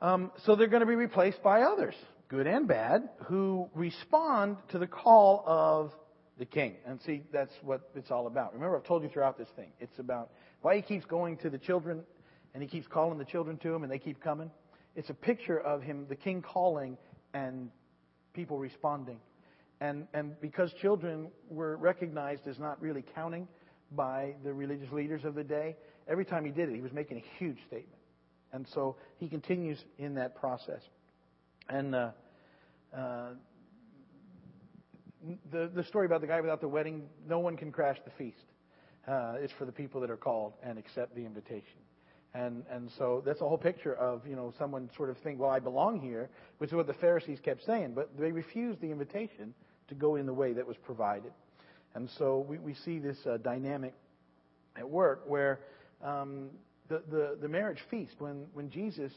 Um, 0.00 0.30
so 0.44 0.56
they're 0.56 0.66
going 0.66 0.80
to 0.80 0.86
be 0.86 0.94
replaced 0.94 1.42
by 1.42 1.62
others, 1.62 1.94
good 2.28 2.46
and 2.46 2.68
bad, 2.68 3.08
who 3.24 3.70
respond 3.74 4.58
to 4.70 4.78
the 4.78 4.86
call 4.86 5.42
of 5.46 5.90
the 6.38 6.44
king. 6.44 6.74
And 6.86 7.00
see, 7.02 7.22
that's 7.32 7.52
what 7.62 7.88
it's 7.94 8.10
all 8.10 8.26
about. 8.26 8.52
Remember, 8.52 8.76
I've 8.76 8.84
told 8.84 9.02
you 9.02 9.08
throughout 9.08 9.38
this 9.38 9.48
thing. 9.56 9.70
It's 9.80 9.98
about 9.98 10.30
why 10.60 10.76
he 10.76 10.82
keeps 10.82 11.06
going 11.06 11.38
to 11.38 11.50
the 11.50 11.58
children 11.58 12.02
and 12.52 12.62
he 12.62 12.68
keeps 12.68 12.86
calling 12.86 13.18
the 13.18 13.24
children 13.24 13.56
to 13.58 13.74
him 13.74 13.82
and 13.84 13.92
they 13.92 13.98
keep 13.98 14.22
coming. 14.22 14.50
It's 14.94 15.10
a 15.10 15.14
picture 15.14 15.58
of 15.58 15.82
him, 15.82 16.06
the 16.08 16.16
king 16.16 16.42
calling 16.42 16.96
and 17.36 17.70
people 18.32 18.58
responding. 18.58 19.18
And, 19.80 20.06
and 20.14 20.40
because 20.40 20.72
children 20.80 21.28
were 21.50 21.76
recognized 21.76 22.46
as 22.48 22.58
not 22.58 22.80
really 22.80 23.04
counting 23.14 23.46
by 23.92 24.34
the 24.42 24.52
religious 24.52 24.90
leaders 24.90 25.24
of 25.24 25.34
the 25.34 25.44
day, 25.44 25.76
every 26.08 26.24
time 26.24 26.44
he 26.44 26.50
did 26.50 26.70
it, 26.70 26.74
he 26.74 26.80
was 26.80 26.92
making 26.92 27.18
a 27.18 27.24
huge 27.38 27.58
statement. 27.66 28.00
And 28.52 28.66
so 28.72 28.96
he 29.18 29.28
continues 29.28 29.78
in 29.98 30.14
that 30.14 30.34
process. 30.34 30.80
And 31.68 31.94
uh, 31.94 32.10
uh, 32.96 33.30
the, 35.50 35.70
the 35.74 35.84
story 35.84 36.06
about 36.06 36.22
the 36.22 36.26
guy 36.26 36.40
without 36.40 36.62
the 36.62 36.68
wedding, 36.68 37.02
no 37.28 37.40
one 37.40 37.56
can 37.56 37.70
crash 37.70 37.98
the 38.04 38.12
feast. 38.12 38.46
Uh, 39.06 39.34
it's 39.40 39.52
for 39.58 39.66
the 39.66 39.72
people 39.72 40.00
that 40.00 40.10
are 40.10 40.16
called 40.16 40.54
and 40.62 40.78
accept 40.78 41.14
the 41.14 41.24
invitation. 41.26 41.80
And, 42.34 42.64
and 42.70 42.90
so 42.98 43.22
that's 43.24 43.40
a 43.40 43.48
whole 43.48 43.58
picture 43.58 43.94
of, 43.94 44.26
you 44.26 44.36
know, 44.36 44.52
someone 44.58 44.90
sort 44.96 45.08
of 45.08 45.16
think, 45.18 45.40
well, 45.40 45.50
I 45.50 45.58
belong 45.58 46.00
here, 46.00 46.28
which 46.58 46.68
is 46.68 46.74
what 46.74 46.86
the 46.86 46.94
Pharisees 46.94 47.38
kept 47.42 47.64
saying, 47.64 47.94
but 47.94 48.10
they 48.18 48.30
refused 48.30 48.80
the 48.80 48.90
invitation 48.90 49.54
to 49.88 49.94
go 49.94 50.16
in 50.16 50.26
the 50.26 50.34
way 50.34 50.52
that 50.52 50.66
was 50.66 50.76
provided. 50.84 51.32
And 51.94 52.10
so 52.18 52.44
we, 52.46 52.58
we 52.58 52.74
see 52.74 52.98
this 52.98 53.16
uh, 53.26 53.38
dynamic 53.38 53.94
at 54.76 54.88
work 54.88 55.22
where 55.26 55.60
um, 56.04 56.50
the, 56.88 57.02
the, 57.10 57.38
the 57.40 57.48
marriage 57.48 57.78
feast, 57.90 58.16
when, 58.18 58.46
when 58.52 58.70
Jesus, 58.70 59.12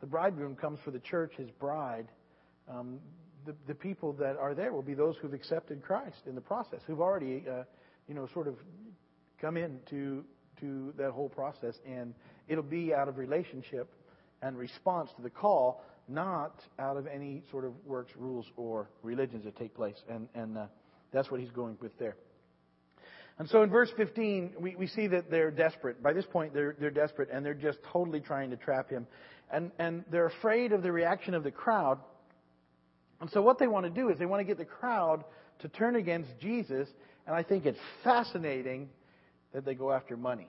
the 0.00 0.06
bridegroom, 0.06 0.56
comes 0.56 0.78
for 0.82 0.90
the 0.90 1.00
church, 1.00 1.32
his 1.36 1.50
bride, 1.50 2.08
um, 2.70 2.98
the, 3.44 3.54
the 3.68 3.74
people 3.74 4.12
that 4.14 4.36
are 4.36 4.54
there 4.54 4.72
will 4.72 4.82
be 4.82 4.94
those 4.94 5.14
who've 5.20 5.34
accepted 5.34 5.82
Christ 5.82 6.22
in 6.26 6.34
the 6.34 6.40
process, 6.40 6.80
who've 6.86 7.00
already, 7.00 7.44
uh, 7.48 7.62
you 8.08 8.14
know, 8.14 8.26
sort 8.32 8.48
of 8.48 8.56
come 9.40 9.56
into 9.56 10.24
to 10.60 10.94
that 10.96 11.10
whole 11.10 11.28
process, 11.28 11.74
and 11.86 12.14
it'll 12.48 12.62
be 12.62 12.94
out 12.94 13.08
of 13.08 13.18
relationship 13.18 13.88
and 14.42 14.56
response 14.56 15.10
to 15.16 15.22
the 15.22 15.30
call, 15.30 15.82
not 16.08 16.60
out 16.78 16.96
of 16.96 17.06
any 17.06 17.42
sort 17.50 17.64
of 17.64 17.72
works, 17.84 18.12
rules, 18.16 18.46
or 18.56 18.88
religions 19.02 19.44
that 19.44 19.56
take 19.56 19.74
place. 19.74 19.96
And, 20.08 20.28
and 20.34 20.56
uh, 20.56 20.66
that's 21.12 21.30
what 21.30 21.40
he's 21.40 21.50
going 21.50 21.76
with 21.80 21.98
there. 21.98 22.16
And 23.38 23.48
so 23.48 23.62
in 23.62 23.70
verse 23.70 23.90
15, 23.96 24.54
we, 24.58 24.76
we 24.76 24.86
see 24.86 25.08
that 25.08 25.30
they're 25.30 25.50
desperate. 25.50 26.02
By 26.02 26.12
this 26.12 26.24
point, 26.24 26.54
they're, 26.54 26.74
they're 26.78 26.90
desperate, 26.90 27.28
and 27.30 27.44
they're 27.44 27.54
just 27.54 27.78
totally 27.92 28.20
trying 28.20 28.50
to 28.50 28.56
trap 28.56 28.88
him. 28.88 29.06
And, 29.50 29.70
and 29.78 30.04
they're 30.10 30.26
afraid 30.26 30.72
of 30.72 30.82
the 30.82 30.90
reaction 30.90 31.34
of 31.34 31.44
the 31.44 31.50
crowd. 31.50 31.98
And 33.20 33.30
so 33.30 33.42
what 33.42 33.58
they 33.58 33.66
want 33.66 33.84
to 33.84 33.90
do 33.90 34.08
is 34.08 34.18
they 34.18 34.26
want 34.26 34.40
to 34.40 34.44
get 34.44 34.58
the 34.58 34.64
crowd 34.64 35.24
to 35.60 35.68
turn 35.68 35.96
against 35.96 36.30
Jesus. 36.40 36.88
And 37.26 37.36
I 37.36 37.42
think 37.42 37.66
it's 37.66 37.78
fascinating 38.02 38.88
that 39.52 39.64
they 39.64 39.74
go 39.74 39.92
after 39.92 40.16
money. 40.16 40.48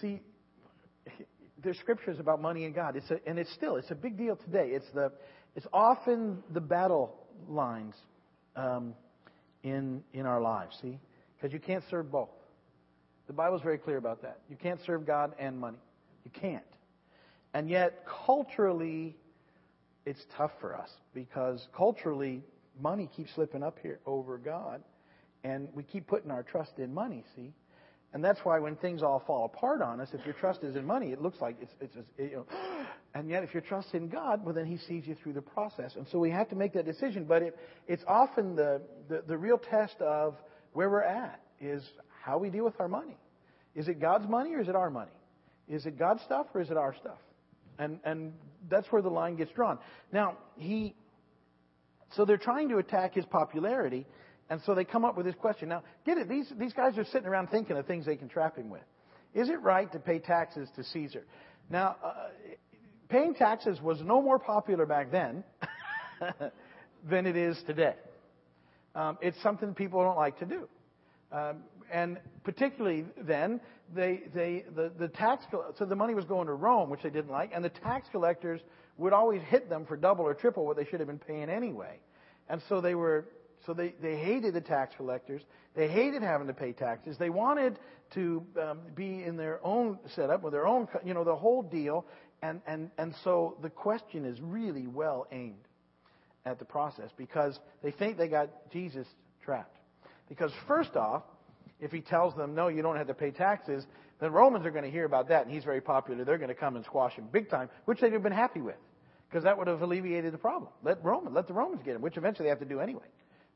See, 0.00 0.20
there's 1.62 1.78
scriptures 1.78 2.18
about 2.18 2.40
money 2.40 2.64
and 2.64 2.74
God. 2.74 2.96
It's 2.96 3.10
a, 3.10 3.18
and 3.26 3.38
it's 3.38 3.52
still, 3.54 3.76
it's 3.76 3.90
a 3.90 3.94
big 3.94 4.16
deal 4.16 4.36
today. 4.36 4.68
It's 4.70 4.86
the, 4.94 5.12
it's 5.54 5.66
often 5.72 6.42
the 6.52 6.60
battle 6.60 7.14
lines 7.48 7.94
um, 8.54 8.94
in 9.62 10.02
in 10.12 10.26
our 10.26 10.40
lives. 10.40 10.76
See, 10.82 10.98
because 11.36 11.52
you 11.52 11.60
can't 11.60 11.84
serve 11.90 12.10
both. 12.10 12.30
The 13.26 13.32
Bible's 13.32 13.62
very 13.62 13.78
clear 13.78 13.96
about 13.96 14.22
that. 14.22 14.40
You 14.48 14.56
can't 14.56 14.80
serve 14.86 15.06
God 15.06 15.32
and 15.38 15.58
money. 15.58 15.78
You 16.24 16.30
can't. 16.30 16.62
And 17.54 17.68
yet, 17.68 18.04
culturally, 18.26 19.16
it's 20.04 20.20
tough 20.36 20.52
for 20.60 20.76
us 20.76 20.90
because 21.14 21.66
culturally, 21.76 22.42
money 22.80 23.08
keeps 23.16 23.34
slipping 23.34 23.62
up 23.62 23.78
here 23.82 23.98
over 24.06 24.38
God, 24.38 24.82
and 25.42 25.68
we 25.74 25.82
keep 25.82 26.06
putting 26.06 26.30
our 26.30 26.42
trust 26.42 26.78
in 26.78 26.92
money. 26.92 27.24
See, 27.34 27.52
and 28.12 28.24
that's 28.24 28.40
why 28.44 28.58
when 28.58 28.76
things 28.76 29.02
all 29.02 29.22
fall 29.26 29.44
apart 29.44 29.82
on 29.82 30.00
us, 30.00 30.08
if 30.12 30.24
your 30.24 30.34
trust 30.34 30.62
is 30.62 30.76
in 30.76 30.86
money, 30.86 31.12
it 31.12 31.20
looks 31.20 31.40
like 31.40 31.56
it's, 31.60 31.72
it's, 31.80 31.96
it's 31.96 32.08
you 32.18 32.36
know, 32.36 32.46
and 33.14 33.28
yet 33.28 33.42
if 33.42 33.52
your 33.52 33.60
trust 33.60 33.94
in 33.94 34.08
God, 34.08 34.44
well 34.44 34.54
then 34.54 34.66
He 34.66 34.78
sees 34.78 35.06
you 35.06 35.16
through 35.22 35.34
the 35.34 35.42
process. 35.42 35.96
And 35.96 36.06
so 36.10 36.18
we 36.18 36.30
have 36.30 36.48
to 36.50 36.56
make 36.56 36.72
that 36.74 36.86
decision. 36.86 37.24
But 37.24 37.42
it, 37.42 37.58
it's 37.86 38.04
often 38.06 38.56
the, 38.56 38.80
the, 39.08 39.22
the 39.26 39.36
real 39.36 39.58
test 39.58 40.00
of 40.00 40.34
where 40.72 40.88
we're 40.88 41.02
at 41.02 41.40
is 41.60 41.82
how 42.22 42.38
we 42.38 42.50
deal 42.50 42.64
with 42.64 42.78
our 42.80 42.88
money. 42.88 43.16
Is 43.74 43.88
it 43.88 44.00
God's 44.00 44.28
money 44.28 44.54
or 44.54 44.60
is 44.60 44.68
it 44.68 44.76
our 44.76 44.90
money? 44.90 45.10
Is 45.68 45.84
it 45.84 45.98
God's 45.98 46.22
stuff 46.22 46.46
or 46.54 46.60
is 46.60 46.70
it 46.70 46.76
our 46.76 46.94
stuff? 46.94 47.18
And, 47.78 47.98
and 48.04 48.32
that's 48.70 48.90
where 48.90 49.02
the 49.02 49.10
line 49.10 49.36
gets 49.36 49.52
drawn. 49.52 49.78
Now, 50.12 50.38
he, 50.56 50.94
so 52.14 52.24
they're 52.24 52.38
trying 52.38 52.70
to 52.70 52.78
attack 52.78 53.14
his 53.14 53.26
popularity, 53.26 54.06
and 54.48 54.60
so 54.64 54.74
they 54.74 54.84
come 54.84 55.04
up 55.04 55.16
with 55.16 55.26
this 55.26 55.34
question. 55.34 55.68
Now, 55.68 55.82
get 56.04 56.18
it, 56.18 56.28
these, 56.28 56.52
these 56.58 56.72
guys 56.72 56.96
are 56.98 57.04
sitting 57.04 57.26
around 57.26 57.48
thinking 57.48 57.76
of 57.76 57.86
things 57.86 58.06
they 58.06 58.16
can 58.16 58.28
trap 58.28 58.56
him 58.56 58.70
with. 58.70 58.82
Is 59.34 59.48
it 59.48 59.60
right 59.60 59.90
to 59.92 59.98
pay 59.98 60.18
taxes 60.18 60.68
to 60.76 60.84
Caesar? 60.84 61.24
Now, 61.68 61.96
uh, 62.02 62.12
paying 63.08 63.34
taxes 63.34 63.80
was 63.80 64.00
no 64.02 64.22
more 64.22 64.38
popular 64.38 64.86
back 64.86 65.10
then 65.10 65.42
than 67.10 67.26
it 67.26 67.36
is 67.36 67.60
today. 67.66 67.94
Um, 68.94 69.18
it's 69.20 69.40
something 69.42 69.74
people 69.74 70.02
don't 70.02 70.16
like 70.16 70.38
to 70.38 70.46
do. 70.46 70.68
Um, 71.32 71.64
and 71.92 72.18
particularly 72.44 73.04
then, 73.20 73.60
they, 73.94 74.22
they, 74.34 74.64
the, 74.74 74.90
the 74.98 75.08
tax, 75.08 75.44
so 75.78 75.84
the 75.84 75.96
money 75.96 76.14
was 76.14 76.24
going 76.24 76.46
to 76.46 76.54
Rome, 76.54 76.88
which 76.88 77.02
they 77.02 77.10
didn't 77.10 77.30
like, 77.30 77.50
and 77.54 77.64
the 77.64 77.68
tax 77.70 78.08
collectors 78.10 78.60
would 78.96 79.12
always 79.12 79.42
hit 79.42 79.68
them 79.68 79.84
for 79.86 79.96
double 79.96 80.24
or 80.24 80.34
triple 80.34 80.64
what 80.64 80.76
they 80.76 80.84
should 80.84 81.00
have 81.00 81.08
been 81.08 81.18
paying 81.18 81.50
anyway. 81.50 81.98
And 82.48 82.62
so 82.68 82.80
they 82.80 82.94
were 82.94 83.26
so 83.66 83.74
they, 83.74 83.94
they 84.00 84.16
hated 84.16 84.54
the 84.54 84.60
tax 84.60 84.94
collectors. 84.96 85.42
They 85.74 85.88
hated 85.88 86.22
having 86.22 86.46
to 86.46 86.54
pay 86.54 86.72
taxes. 86.72 87.18
They 87.18 87.30
wanted 87.30 87.78
to 88.14 88.46
um, 88.62 88.78
be 88.94 89.24
in 89.24 89.36
their 89.36 89.64
own 89.64 89.98
setup 90.14 90.42
with 90.42 90.52
their 90.52 90.66
own, 90.66 90.86
you 91.04 91.12
know, 91.12 91.24
the 91.24 91.34
whole 91.34 91.62
deal. 91.62 92.06
And, 92.42 92.60
and, 92.66 92.90
and 92.96 93.14
so 93.24 93.56
the 93.62 93.70
question 93.70 94.24
is 94.24 94.40
really 94.40 94.86
well 94.86 95.26
aimed 95.32 95.66
at 96.44 96.58
the 96.58 96.64
process 96.64 97.10
because 97.16 97.58
they 97.82 97.90
think 97.90 98.16
they 98.16 98.28
got 98.28 98.70
Jesus 98.70 99.06
trapped. 99.44 99.76
Because 100.28 100.52
first 100.68 100.96
off, 100.96 101.22
if 101.80 101.90
he 101.90 102.00
tells 102.00 102.34
them, 102.36 102.54
no, 102.54 102.68
you 102.68 102.82
don't 102.82 102.96
have 102.96 103.08
to 103.08 103.14
pay 103.14 103.30
taxes, 103.30 103.84
then 104.20 104.32
Romans 104.32 104.64
are 104.64 104.70
going 104.70 104.84
to 104.84 104.90
hear 104.90 105.04
about 105.04 105.28
that, 105.28 105.44
and 105.44 105.52
he's 105.52 105.64
very 105.64 105.80
popular. 105.80 106.24
They're 106.24 106.38
going 106.38 106.48
to 106.48 106.54
come 106.54 106.76
and 106.76 106.84
squash 106.84 107.14
him 107.14 107.26
big 107.30 107.50
time, 107.50 107.68
which 107.84 108.00
they'd 108.00 108.12
have 108.12 108.22
been 108.22 108.32
happy 108.32 108.60
with, 108.60 108.76
because 109.28 109.44
that 109.44 109.58
would 109.58 109.66
have 109.66 109.82
alleviated 109.82 110.32
the 110.32 110.38
problem. 110.38 110.70
Let 110.82 111.04
Roman, 111.04 111.34
let 111.34 111.46
the 111.46 111.52
Romans 111.52 111.82
get 111.84 111.96
him, 111.96 112.00
which 112.00 112.16
eventually 112.16 112.46
they 112.46 112.50
have 112.50 112.60
to 112.60 112.64
do 112.64 112.80
anyway. 112.80 113.04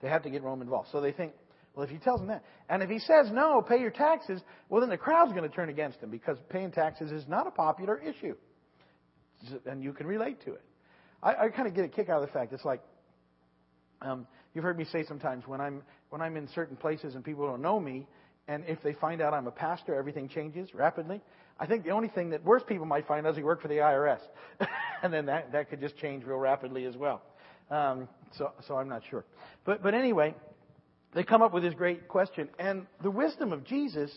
They 0.01 0.09
have 0.09 0.23
to 0.23 0.31
get 0.31 0.43
Rome 0.43 0.63
involved. 0.63 0.89
So 0.93 1.01
they 1.01 1.13
think, 1.13 1.33
well, 1.75 1.85
if 1.85 1.91
he 1.91 1.99
tells 1.99 2.21
them 2.21 2.29
that, 2.29 2.45
and 2.69 2.83
if 2.83 2.91
he 2.91 2.99
says 2.99 3.31
no, 3.33 3.63
pay 3.63 3.81
your 3.81 3.91
taxes, 3.91 4.41
well, 4.69 4.81
then 4.81 4.91
the 4.91 4.97
crowd's 4.97 5.33
going 5.33 5.49
to 5.49 5.55
turn 5.55 5.69
against 5.69 6.01
him 6.01 6.11
because 6.11 6.37
paying 6.49 6.73
taxes 6.73 7.13
is 7.13 7.27
not 7.29 7.47
a 7.47 7.51
popular 7.51 7.99
issue, 7.99 8.35
and 9.67 9.83
you 9.83 9.93
can 9.93 10.07
relate 10.07 10.43
to 10.45 10.55
it. 10.55 10.63
I, 11.23 11.35
I 11.35 11.49
kind 11.49 11.69
of 11.69 11.75
get 11.75 11.85
a 11.85 11.89
kick 11.89 12.09
out 12.09 12.23
of 12.23 12.29
the 12.29 12.33
fact 12.33 12.53
it's 12.53 12.65
like 12.65 12.81
um, 14.03 14.27
you've 14.55 14.65
heard 14.65 14.79
me 14.79 14.85
say 14.85 15.05
sometimes 15.07 15.47
when 15.47 15.61
I'm 15.61 15.83
when 16.09 16.21
I'm 16.21 16.37
in 16.37 16.49
certain 16.49 16.77
places 16.77 17.15
and 17.15 17.25
people 17.25 17.47
don't 17.47 17.63
know 17.63 17.79
me, 17.79 18.07
and 18.49 18.65
if 18.67 18.83
they 18.83 18.95
find 18.95 19.21
out 19.21 19.33
I'm 19.35 19.47
a 19.47 19.53
pastor, 19.53 19.95
everything 19.95 20.29
changes 20.29 20.75
rapidly. 20.75 21.21
I 21.59 21.67
think 21.67 21.85
the 21.85 21.91
only 21.91 22.09
thing 22.09 22.31
that 22.31 22.43
worse 22.43 22.63
people 22.67 22.87
might 22.87 23.07
find 23.07 23.27
is 23.27 23.37
he 23.37 23.43
worked 23.43 23.63
for 23.63 23.69
the 23.69 23.77
IRS, 23.77 24.21
and 25.03 25.13
then 25.13 25.27
that 25.27 25.53
that 25.53 25.71
could 25.71 25.81
just 25.81 25.97
change 25.99 26.25
real 26.25 26.39
rapidly 26.39 26.87
as 26.87 26.97
well. 26.97 27.23
Um, 27.71 28.09
so, 28.37 28.53
so 28.67 28.77
I'm 28.77 28.89
not 28.89 29.03
sure. 29.11 29.25
But, 29.65 29.83
but 29.83 29.95
anyway, 29.95 30.35
they 31.15 31.23
come 31.23 31.43
up 31.43 31.53
with 31.53 31.63
this 31.63 31.75
great 31.75 32.09
question. 32.09 32.49
And 32.59 32.87
the 33.03 33.11
wisdom 33.11 33.53
of 33.53 33.65
Jesus 33.65 34.11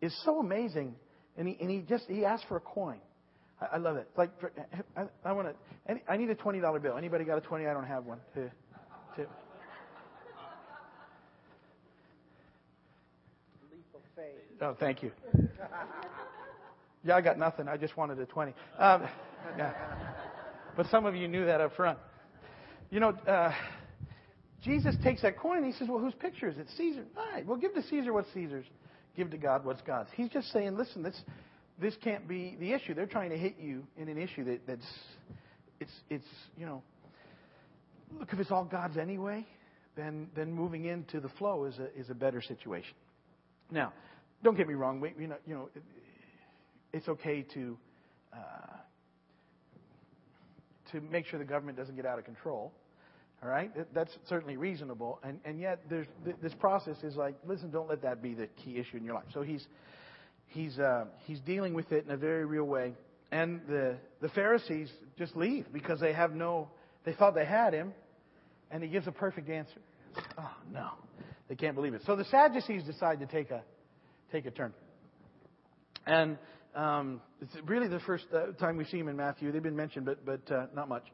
is 0.00 0.14
so 0.24 0.40
amazing 0.40 0.94
And 1.36 1.48
he, 1.48 1.56
and 1.60 1.70
he 1.70 1.80
just, 1.80 2.04
he 2.08 2.24
asked 2.24 2.44
for 2.48 2.56
a 2.56 2.60
coin. 2.60 2.98
I, 3.60 3.76
I 3.76 3.76
love 3.78 3.96
it. 3.96 4.08
Like, 4.16 4.30
I, 4.96 5.04
I 5.24 5.32
want 5.32 5.48
to, 5.48 6.00
I 6.08 6.16
need 6.16 6.30
a 6.30 6.34
$20 6.34 6.82
bill. 6.82 6.96
Anybody 6.96 7.24
got 7.24 7.38
a 7.38 7.40
20? 7.40 7.66
I 7.66 7.72
don't 7.72 7.86
have 7.86 8.04
one. 8.04 8.18
To, 8.34 8.50
to. 9.16 9.26
Oh, 14.60 14.76
thank 14.78 15.02
you. 15.02 15.10
Yeah, 17.04 17.16
I 17.16 17.20
got 17.20 17.38
nothing. 17.38 17.68
I 17.68 17.76
just 17.76 17.96
wanted 17.96 18.18
a 18.18 18.26
20. 18.26 18.54
Um, 18.78 19.02
yeah. 19.58 19.72
But 20.76 20.86
some 20.86 21.04
of 21.04 21.14
you 21.14 21.28
knew 21.28 21.44
that 21.44 21.60
up 21.60 21.74
front. 21.76 21.98
You 22.90 23.00
know, 23.00 23.10
uh, 23.10 23.52
Jesus 24.62 24.94
takes 25.02 25.22
that 25.22 25.38
coin 25.38 25.58
and 25.58 25.66
he 25.66 25.72
says, 25.72 25.88
Well, 25.88 25.98
whose 25.98 26.14
picture 26.14 26.48
is 26.48 26.58
it? 26.58 26.66
Caesar. 26.76 27.04
All 27.16 27.26
right, 27.32 27.46
well, 27.46 27.56
give 27.56 27.74
to 27.74 27.82
Caesar 27.82 28.12
what's 28.12 28.32
Caesar's. 28.34 28.66
Give 29.16 29.30
to 29.30 29.36
God 29.36 29.64
what's 29.64 29.82
God's. 29.82 30.10
He's 30.14 30.28
just 30.30 30.50
saying, 30.52 30.76
Listen, 30.76 31.02
this, 31.02 31.20
this 31.80 31.94
can't 32.02 32.26
be 32.26 32.56
the 32.58 32.72
issue. 32.72 32.94
They're 32.94 33.06
trying 33.06 33.30
to 33.30 33.36
hit 33.36 33.56
you 33.60 33.84
in 33.96 34.08
an 34.08 34.18
issue 34.18 34.44
that, 34.44 34.66
that's, 34.66 34.86
it's, 35.80 35.92
it's, 36.08 36.26
you 36.56 36.66
know, 36.66 36.82
look, 38.18 38.32
if 38.32 38.38
it's 38.38 38.50
all 38.50 38.64
God's 38.64 38.96
anyway, 38.96 39.46
then, 39.96 40.28
then 40.34 40.52
moving 40.52 40.86
into 40.86 41.20
the 41.20 41.28
flow 41.30 41.64
is 41.64 41.78
a, 41.78 41.98
is 41.98 42.10
a 42.10 42.14
better 42.14 42.40
situation. 42.40 42.94
Now, 43.70 43.92
don't 44.42 44.56
get 44.56 44.68
me 44.68 44.74
wrong. 44.74 45.00
We, 45.00 45.12
you 45.18 45.28
know, 45.28 45.36
you 45.46 45.54
know, 45.54 45.68
it's 46.92 47.08
okay 47.08 47.44
to 47.54 47.76
uh, 48.32 48.76
to 50.92 51.00
make 51.00 51.26
sure 51.26 51.38
the 51.38 51.44
government 51.44 51.78
doesn't 51.78 51.96
get 51.96 52.06
out 52.06 52.18
of 52.18 52.24
control. 52.24 52.72
All 53.42 53.50
right, 53.50 53.70
that's 53.92 54.16
certainly 54.26 54.56
reasonable, 54.56 55.18
and 55.22 55.38
and 55.44 55.60
yet 55.60 55.80
there's 55.90 56.06
this 56.40 56.54
process 56.54 56.96
is 57.02 57.14
like, 57.14 57.34
listen, 57.46 57.70
don't 57.70 57.88
let 57.88 58.00
that 58.00 58.22
be 58.22 58.32
the 58.32 58.46
key 58.46 58.78
issue 58.78 58.96
in 58.96 59.04
your 59.04 59.14
life. 59.14 59.26
So 59.34 59.42
he's 59.42 59.66
he's 60.46 60.78
uh, 60.78 61.04
he's 61.26 61.40
dealing 61.40 61.74
with 61.74 61.92
it 61.92 62.06
in 62.06 62.10
a 62.10 62.16
very 62.16 62.46
real 62.46 62.64
way, 62.64 62.94
and 63.30 63.60
the 63.68 63.96
the 64.22 64.30
Pharisees 64.30 64.90
just 65.18 65.36
leave 65.36 65.66
because 65.74 66.00
they 66.00 66.14
have 66.14 66.32
no, 66.32 66.70
they 67.04 67.12
thought 67.12 67.34
they 67.34 67.44
had 67.44 67.74
him, 67.74 67.92
and 68.70 68.82
he 68.82 68.88
gives 68.88 69.06
a 69.06 69.12
perfect 69.12 69.50
answer. 69.50 69.80
Oh 70.38 70.50
no, 70.72 70.92
they 71.48 71.54
can't 71.54 71.74
believe 71.74 71.92
it. 71.92 72.00
So 72.06 72.16
the 72.16 72.24
Sadducees 72.24 72.84
decide 72.84 73.20
to 73.20 73.26
take 73.26 73.50
a 73.50 73.62
take 74.32 74.46
a 74.46 74.50
turn, 74.50 74.72
and 76.06 76.38
um, 76.74 77.20
it's 77.40 77.54
really 77.66 77.88
the 77.88 78.00
first 78.00 78.24
uh, 78.34 78.52
time 78.52 78.76
we 78.76 78.84
see 78.84 78.98
them 78.98 79.08
in 79.08 79.16
Matthew. 79.16 79.52
They've 79.52 79.62
been 79.62 79.76
mentioned, 79.76 80.06
but 80.06 80.24
but 80.24 80.50
uh, 80.52 80.66
not 80.74 80.88
much. 80.88 81.04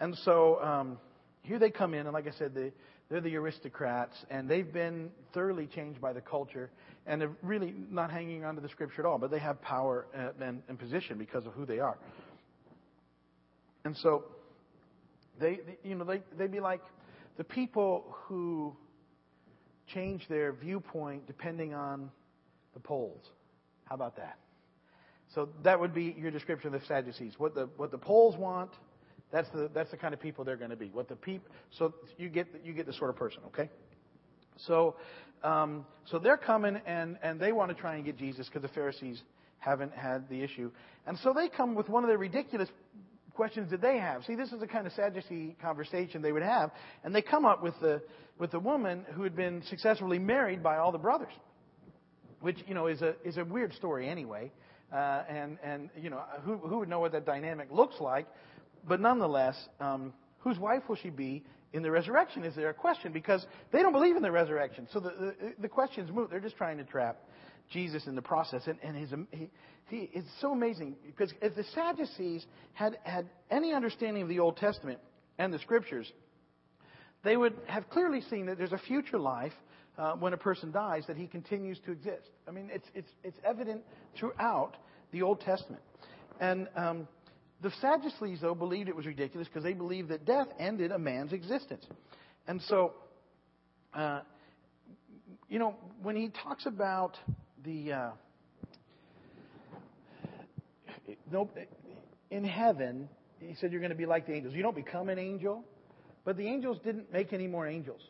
And 0.00 0.16
so 0.24 0.62
um, 0.62 0.98
here 1.42 1.58
they 1.58 1.70
come 1.70 1.94
in, 1.94 2.00
and 2.00 2.12
like 2.12 2.26
I 2.26 2.32
said, 2.38 2.54
they, 2.54 2.72
they're 3.08 3.20
the 3.20 3.36
aristocrats, 3.36 4.14
and 4.30 4.48
they've 4.48 4.70
been 4.70 5.10
thoroughly 5.32 5.66
changed 5.66 6.00
by 6.00 6.12
the 6.12 6.20
culture, 6.20 6.70
and 7.06 7.20
they're 7.20 7.36
really 7.42 7.74
not 7.90 8.10
hanging 8.10 8.44
on 8.44 8.54
to 8.54 8.60
the 8.60 8.68
scripture 8.68 9.02
at 9.02 9.06
all, 9.06 9.18
but 9.18 9.30
they 9.30 9.38
have 9.38 9.60
power 9.62 10.06
uh, 10.16 10.44
and, 10.44 10.62
and 10.68 10.78
position 10.78 11.18
because 11.18 11.46
of 11.46 11.52
who 11.54 11.64
they 11.64 11.78
are. 11.78 11.98
And 13.84 13.96
so 13.96 14.24
they, 15.40 15.60
they 15.66 15.78
you 15.88 15.94
know, 15.94 16.04
they, 16.04 16.22
they'd 16.36 16.52
be 16.52 16.60
like 16.60 16.82
the 17.38 17.44
people 17.44 18.14
who 18.26 18.76
change 19.94 20.26
their 20.28 20.52
viewpoint 20.52 21.26
depending 21.26 21.72
on 21.72 22.10
the 22.74 22.80
polls. 22.80 23.24
How 23.84 23.94
about 23.94 24.16
that? 24.16 24.38
So 25.34 25.48
that 25.62 25.78
would 25.78 25.94
be 25.94 26.14
your 26.18 26.30
description 26.30 26.74
of 26.74 26.80
the 26.80 26.86
Sadducees. 26.86 27.34
What 27.38 27.54
the 27.54 27.68
what 27.76 27.90
the 27.90 27.98
polls 27.98 28.36
want, 28.36 28.70
that's 29.30 29.48
the 29.50 29.70
that's 29.74 29.90
the 29.90 29.96
kind 29.96 30.14
of 30.14 30.20
people 30.20 30.44
they're 30.44 30.56
going 30.56 30.70
to 30.70 30.76
be. 30.76 30.88
What 30.88 31.08
the 31.08 31.16
peop 31.16 31.42
so 31.70 31.94
you 32.16 32.28
get 32.28 32.46
you 32.64 32.72
get 32.72 32.86
the 32.86 32.94
sort 32.94 33.10
of 33.10 33.16
person, 33.16 33.40
okay? 33.48 33.68
So 34.56 34.96
um, 35.42 35.86
so 36.06 36.18
they're 36.18 36.38
coming 36.38 36.80
and 36.86 37.18
and 37.22 37.38
they 37.38 37.52
want 37.52 37.70
to 37.70 37.74
try 37.74 37.96
and 37.96 38.04
get 38.04 38.16
Jesus 38.16 38.46
because 38.46 38.62
the 38.62 38.74
Pharisees 38.74 39.22
haven't 39.58 39.92
had 39.92 40.28
the 40.28 40.42
issue, 40.42 40.70
and 41.06 41.18
so 41.18 41.32
they 41.32 41.48
come 41.48 41.74
with 41.74 41.88
one 41.88 42.04
of 42.04 42.10
the 42.10 42.16
ridiculous 42.16 42.68
questions 43.34 43.70
that 43.70 43.80
they 43.80 43.98
have. 43.98 44.24
See, 44.24 44.34
this 44.34 44.50
is 44.50 44.58
the 44.58 44.66
kind 44.66 44.84
of 44.86 44.92
Sadducee 44.94 45.56
conversation 45.62 46.22
they 46.22 46.32
would 46.32 46.42
have, 46.42 46.72
and 47.04 47.14
they 47.14 47.22
come 47.22 47.44
up 47.44 47.62
with 47.62 47.74
the 47.80 48.02
with 48.38 48.50
the 48.50 48.58
woman 48.58 49.04
who 49.14 49.24
had 49.24 49.36
been 49.36 49.62
successfully 49.68 50.18
married 50.18 50.62
by 50.62 50.78
all 50.78 50.90
the 50.90 50.98
brothers, 50.98 51.32
which 52.40 52.58
you 52.66 52.74
know 52.74 52.86
is 52.86 53.02
a 53.02 53.14
is 53.24 53.36
a 53.36 53.44
weird 53.44 53.74
story 53.74 54.08
anyway. 54.08 54.50
Uh, 54.92 55.22
and 55.28 55.58
and 55.62 55.90
you 56.00 56.08
know 56.08 56.22
who 56.42 56.56
who 56.56 56.78
would 56.78 56.88
know 56.88 57.00
what 57.00 57.12
that 57.12 57.26
dynamic 57.26 57.68
looks 57.70 58.00
like, 58.00 58.26
but 58.86 59.00
nonetheless, 59.00 59.54
um, 59.80 60.14
whose 60.38 60.58
wife 60.58 60.82
will 60.88 60.96
she 60.96 61.10
be 61.10 61.44
in 61.74 61.82
the 61.82 61.90
resurrection? 61.90 62.42
Is 62.42 62.54
there 62.54 62.70
a 62.70 62.74
question 62.74 63.12
because 63.12 63.44
they 63.70 63.82
don't 63.82 63.92
believe 63.92 64.16
in 64.16 64.22
the 64.22 64.32
resurrection? 64.32 64.88
So 64.90 65.00
the 65.00 65.10
the, 65.10 65.54
the 65.58 65.68
questions 65.68 66.10
move. 66.10 66.30
They're 66.30 66.40
just 66.40 66.56
trying 66.56 66.78
to 66.78 66.84
trap 66.84 67.18
Jesus 67.70 68.06
in 68.06 68.14
the 68.14 68.22
process, 68.22 68.62
and 68.66 68.78
and 68.82 68.96
his 68.96 69.10
he, 69.30 69.50
he 69.88 70.10
it's 70.14 70.28
so 70.40 70.52
amazing 70.52 70.96
because 71.04 71.34
if 71.42 71.54
the 71.54 71.64
Sadducees 71.74 72.46
had 72.72 72.98
had 73.04 73.28
any 73.50 73.74
understanding 73.74 74.22
of 74.22 74.28
the 74.30 74.38
Old 74.38 74.56
Testament 74.56 75.00
and 75.38 75.52
the 75.52 75.58
Scriptures, 75.58 76.10
they 77.24 77.36
would 77.36 77.54
have 77.66 77.90
clearly 77.90 78.22
seen 78.30 78.46
that 78.46 78.56
there's 78.56 78.72
a 78.72 78.78
future 78.78 79.18
life 79.18 79.52
uh, 79.98 80.12
when 80.12 80.32
a 80.32 80.36
person 80.36 80.70
dies 80.70 81.04
that 81.08 81.16
he 81.16 81.26
continues 81.26 81.78
to 81.84 81.92
exist. 81.92 82.30
I 82.46 82.52
mean, 82.52 82.70
it's, 82.72 82.86
it's, 82.94 83.10
it's 83.24 83.38
evident 83.44 83.82
throughout 84.16 84.76
the 85.10 85.22
Old 85.22 85.40
Testament. 85.40 85.82
And 86.40 86.68
um, 86.76 87.08
the 87.62 87.72
Sadducees, 87.80 88.40
though, 88.40 88.54
believed 88.54 88.88
it 88.88 88.96
was 88.96 89.06
ridiculous 89.06 89.48
because 89.48 89.64
they 89.64 89.72
believed 89.72 90.10
that 90.10 90.24
death 90.24 90.46
ended 90.58 90.92
a 90.92 90.98
man's 90.98 91.32
existence. 91.32 91.84
And 92.46 92.62
so, 92.62 92.94
uh, 93.92 94.20
you 95.48 95.58
know, 95.58 95.74
when 96.02 96.16
he 96.16 96.30
talks 96.44 96.66
about 96.66 97.16
the. 97.64 97.92
Uh, 97.92 98.10
no, 101.32 101.50
in 102.30 102.44
heaven, 102.44 103.08
he 103.40 103.54
said 103.60 103.72
you're 103.72 103.80
going 103.80 103.90
to 103.90 103.96
be 103.96 104.06
like 104.06 104.26
the 104.26 104.34
angels. 104.34 104.54
You 104.54 104.62
don't 104.62 104.76
become 104.76 105.08
an 105.08 105.18
angel, 105.18 105.64
but 106.24 106.36
the 106.36 106.46
angels 106.46 106.78
didn't 106.84 107.12
make 107.12 107.32
any 107.32 107.46
more 107.46 107.66
angels. 107.66 108.00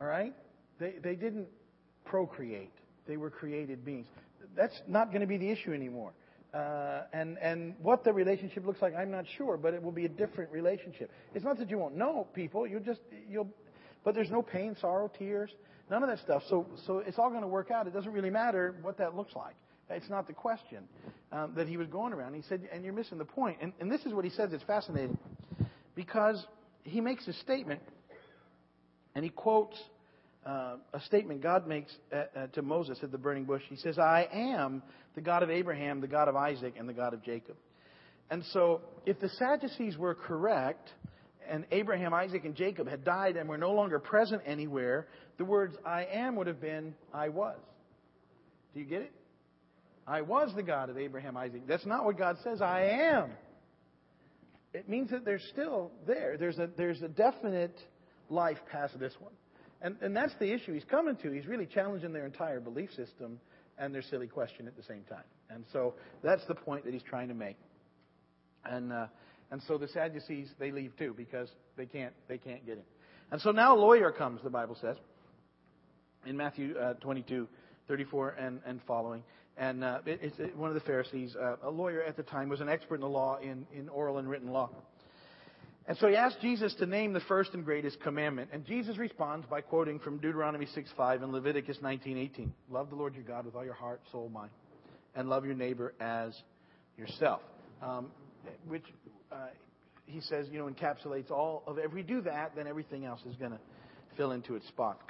All 0.00 0.06
right? 0.06 0.34
They, 0.82 0.94
they 1.00 1.14
didn't 1.14 1.46
procreate, 2.04 2.72
they 3.06 3.16
were 3.16 3.30
created 3.30 3.84
beings. 3.84 4.08
That's 4.56 4.82
not 4.88 5.10
going 5.10 5.20
to 5.20 5.28
be 5.28 5.38
the 5.38 5.48
issue 5.48 5.72
anymore. 5.72 6.12
Uh, 6.52 7.04
and 7.12 7.38
and 7.38 7.74
what 7.80 8.02
the 8.02 8.12
relationship 8.12 8.66
looks 8.66 8.82
like, 8.82 8.92
I'm 8.94 9.10
not 9.10 9.24
sure, 9.38 9.56
but 9.56 9.74
it 9.74 9.82
will 9.82 9.92
be 9.92 10.06
a 10.06 10.08
different 10.08 10.50
relationship. 10.50 11.10
It's 11.34 11.44
not 11.44 11.56
that 11.58 11.70
you 11.70 11.78
won't 11.78 11.96
know 11.96 12.26
people, 12.34 12.66
you 12.66 12.80
just 12.80 13.00
you'll, 13.30 13.48
but 14.04 14.14
there's 14.14 14.30
no 14.30 14.42
pain, 14.42 14.76
sorrow, 14.80 15.10
tears, 15.16 15.50
none 15.88 16.02
of 16.02 16.08
that 16.08 16.18
stuff. 16.18 16.42
So 16.50 16.66
so 16.84 16.98
it's 16.98 17.18
all 17.18 17.30
going 17.30 17.42
to 17.42 17.48
work 17.48 17.70
out. 17.70 17.86
It 17.86 17.94
doesn't 17.94 18.12
really 18.12 18.28
matter 18.28 18.74
what 18.82 18.98
that 18.98 19.14
looks 19.14 19.34
like. 19.36 19.54
It's 19.88 20.10
not 20.10 20.26
the 20.26 20.32
question 20.32 20.88
um, 21.30 21.52
that 21.56 21.68
he 21.68 21.76
was 21.76 21.86
going 21.86 22.12
around. 22.12 22.34
He 22.34 22.42
said, 22.48 22.68
and 22.72 22.84
you're 22.84 22.94
missing 22.94 23.18
the 23.18 23.24
point. 23.24 23.58
And, 23.60 23.72
and 23.78 23.90
this 23.90 24.00
is 24.04 24.12
what 24.12 24.24
he 24.24 24.30
says. 24.30 24.52
It's 24.52 24.64
fascinating 24.64 25.18
because 25.94 26.44
he 26.82 27.00
makes 27.00 27.28
a 27.28 27.32
statement, 27.34 27.80
and 29.14 29.24
he 29.24 29.30
quotes 29.30 29.76
uh, 30.46 30.76
a 30.92 31.00
statement 31.02 31.42
God 31.42 31.66
makes 31.66 31.94
at, 32.10 32.30
uh, 32.36 32.46
to 32.48 32.62
Moses 32.62 32.98
at 33.02 33.12
the 33.12 33.18
burning 33.18 33.44
bush. 33.44 33.62
He 33.68 33.76
says, 33.76 33.98
I 33.98 34.28
am 34.32 34.82
the 35.14 35.20
God 35.20 35.42
of 35.42 35.50
Abraham, 35.50 36.00
the 36.00 36.08
God 36.08 36.28
of 36.28 36.36
Isaac, 36.36 36.74
and 36.78 36.88
the 36.88 36.92
God 36.92 37.14
of 37.14 37.22
Jacob. 37.22 37.56
And 38.30 38.44
so, 38.52 38.80
if 39.06 39.20
the 39.20 39.28
Sadducees 39.28 39.96
were 39.98 40.14
correct, 40.14 40.88
and 41.48 41.64
Abraham, 41.70 42.14
Isaac, 42.14 42.44
and 42.44 42.54
Jacob 42.54 42.88
had 42.88 43.04
died 43.04 43.36
and 43.36 43.48
were 43.48 43.58
no 43.58 43.72
longer 43.72 43.98
present 43.98 44.42
anywhere, 44.46 45.06
the 45.38 45.44
words 45.44 45.76
I 45.84 46.06
am 46.06 46.36
would 46.36 46.46
have 46.46 46.60
been 46.60 46.94
I 47.12 47.28
was. 47.28 47.58
Do 48.74 48.80
you 48.80 48.86
get 48.86 49.02
it? 49.02 49.12
I 50.06 50.22
was 50.22 50.52
the 50.56 50.62
God 50.62 50.90
of 50.90 50.98
Abraham, 50.98 51.36
Isaac. 51.36 51.66
That's 51.66 51.86
not 51.86 52.04
what 52.04 52.18
God 52.18 52.36
says. 52.42 52.60
I 52.60 52.84
am. 53.12 53.30
It 54.74 54.88
means 54.88 55.10
that 55.10 55.24
they're 55.24 55.38
still 55.52 55.92
there. 56.06 56.36
There's 56.38 56.58
a, 56.58 56.68
there's 56.76 57.02
a 57.02 57.08
definite 57.08 57.78
life 58.30 58.58
past 58.70 58.98
this 58.98 59.12
one. 59.20 59.32
And, 59.82 59.96
and 60.00 60.16
that's 60.16 60.32
the 60.38 60.52
issue 60.52 60.72
he's 60.72 60.84
coming 60.84 61.16
to. 61.16 61.32
He's 61.32 61.46
really 61.46 61.66
challenging 61.66 62.12
their 62.12 62.24
entire 62.24 62.60
belief 62.60 62.90
system 62.90 63.40
and 63.78 63.92
their 63.92 64.02
silly 64.02 64.28
question 64.28 64.68
at 64.68 64.76
the 64.76 64.82
same 64.84 65.02
time. 65.10 65.24
And 65.50 65.64
so 65.72 65.94
that's 66.22 66.46
the 66.46 66.54
point 66.54 66.84
that 66.84 66.94
he's 66.94 67.02
trying 67.02 67.28
to 67.28 67.34
make. 67.34 67.56
And, 68.64 68.92
uh, 68.92 69.06
and 69.50 69.60
so 69.66 69.76
the 69.78 69.88
Sadducees, 69.88 70.48
they 70.58 70.70
leave 70.70 70.96
too 70.96 71.14
because 71.16 71.48
they 71.76 71.86
can't, 71.86 72.12
they 72.28 72.38
can't 72.38 72.64
get 72.64 72.78
in. 72.78 72.84
And 73.32 73.40
so 73.40 73.50
now 73.50 73.76
a 73.76 73.78
lawyer 73.78 74.12
comes, 74.12 74.40
the 74.44 74.50
Bible 74.50 74.76
says, 74.80 74.96
in 76.26 76.36
Matthew 76.36 76.76
uh, 76.78 76.94
22, 76.94 77.48
34 77.88 78.28
and, 78.30 78.60
and 78.64 78.80
following. 78.86 79.24
And 79.56 79.82
uh, 79.82 79.98
it, 80.06 80.20
it's 80.22 80.56
one 80.56 80.70
of 80.70 80.74
the 80.74 80.80
Pharisees, 80.80 81.34
uh, 81.34 81.56
a 81.64 81.70
lawyer 81.70 82.02
at 82.02 82.16
the 82.16 82.22
time, 82.22 82.48
was 82.48 82.60
an 82.60 82.68
expert 82.68 82.96
in 82.96 83.00
the 83.00 83.08
law, 83.08 83.38
in, 83.38 83.66
in 83.74 83.88
oral 83.88 84.18
and 84.18 84.28
written 84.28 84.48
law. 84.48 84.70
And 85.86 85.98
so 85.98 86.08
he 86.08 86.14
asked 86.14 86.40
Jesus 86.40 86.74
to 86.74 86.86
name 86.86 87.12
the 87.12 87.20
first 87.20 87.54
and 87.54 87.64
greatest 87.64 88.00
commandment. 88.00 88.50
And 88.52 88.64
Jesus 88.64 88.98
responds 88.98 89.46
by 89.46 89.60
quoting 89.60 89.98
from 89.98 90.18
Deuteronomy 90.18 90.66
6:5 90.66 91.22
and 91.22 91.32
Leviticus 91.32 91.78
19:18. 91.82 92.52
Love 92.70 92.90
the 92.90 92.96
Lord 92.96 93.14
your 93.14 93.24
God 93.24 93.44
with 93.44 93.56
all 93.56 93.64
your 93.64 93.74
heart, 93.74 94.00
soul, 94.12 94.28
mind, 94.28 94.50
and 95.16 95.28
love 95.28 95.44
your 95.44 95.54
neighbor 95.54 95.92
as 96.00 96.40
yourself. 96.96 97.40
Um, 97.82 98.12
which 98.66 98.84
uh, 99.32 99.48
he 100.06 100.20
says, 100.20 100.46
you 100.50 100.58
know, 100.58 100.70
encapsulates 100.70 101.30
all 101.30 101.64
of. 101.66 101.78
If 101.78 101.92
we 101.92 102.02
do 102.02 102.20
that, 102.22 102.54
then 102.54 102.66
everything 102.66 103.04
else 103.04 103.20
is 103.28 103.34
going 103.36 103.52
to 103.52 103.60
fill 104.16 104.32
into 104.32 104.54
its 104.54 104.66
spot. 104.68 105.00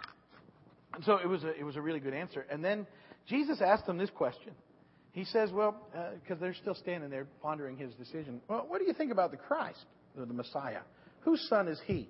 And 0.94 1.04
so 1.04 1.16
it 1.16 1.26
was 1.26 1.44
a 1.44 1.58
it 1.58 1.64
was 1.64 1.76
a 1.76 1.82
really 1.82 2.00
good 2.00 2.14
answer. 2.14 2.46
And 2.50 2.64
then 2.64 2.86
Jesus 3.26 3.60
asked 3.60 3.86
them 3.86 3.98
this 3.98 4.10
question. 4.10 4.52
he 5.12 5.24
says, 5.24 5.50
well, 5.52 5.76
because 6.22 6.38
uh, 6.38 6.40
they're 6.40 6.54
still 6.54 6.74
standing 6.74 7.10
there 7.10 7.26
pondering 7.42 7.76
his 7.76 7.92
decision. 7.94 8.40
Well, 8.48 8.64
what 8.68 8.78
do 8.78 8.86
you 8.86 8.94
think 8.94 9.12
about 9.12 9.30
the 9.30 9.36
Christ, 9.36 9.84
the 10.16 10.26
Messiah? 10.26 10.80
Whose 11.20 11.46
son 11.48 11.68
is 11.68 11.80
he? 11.86 12.08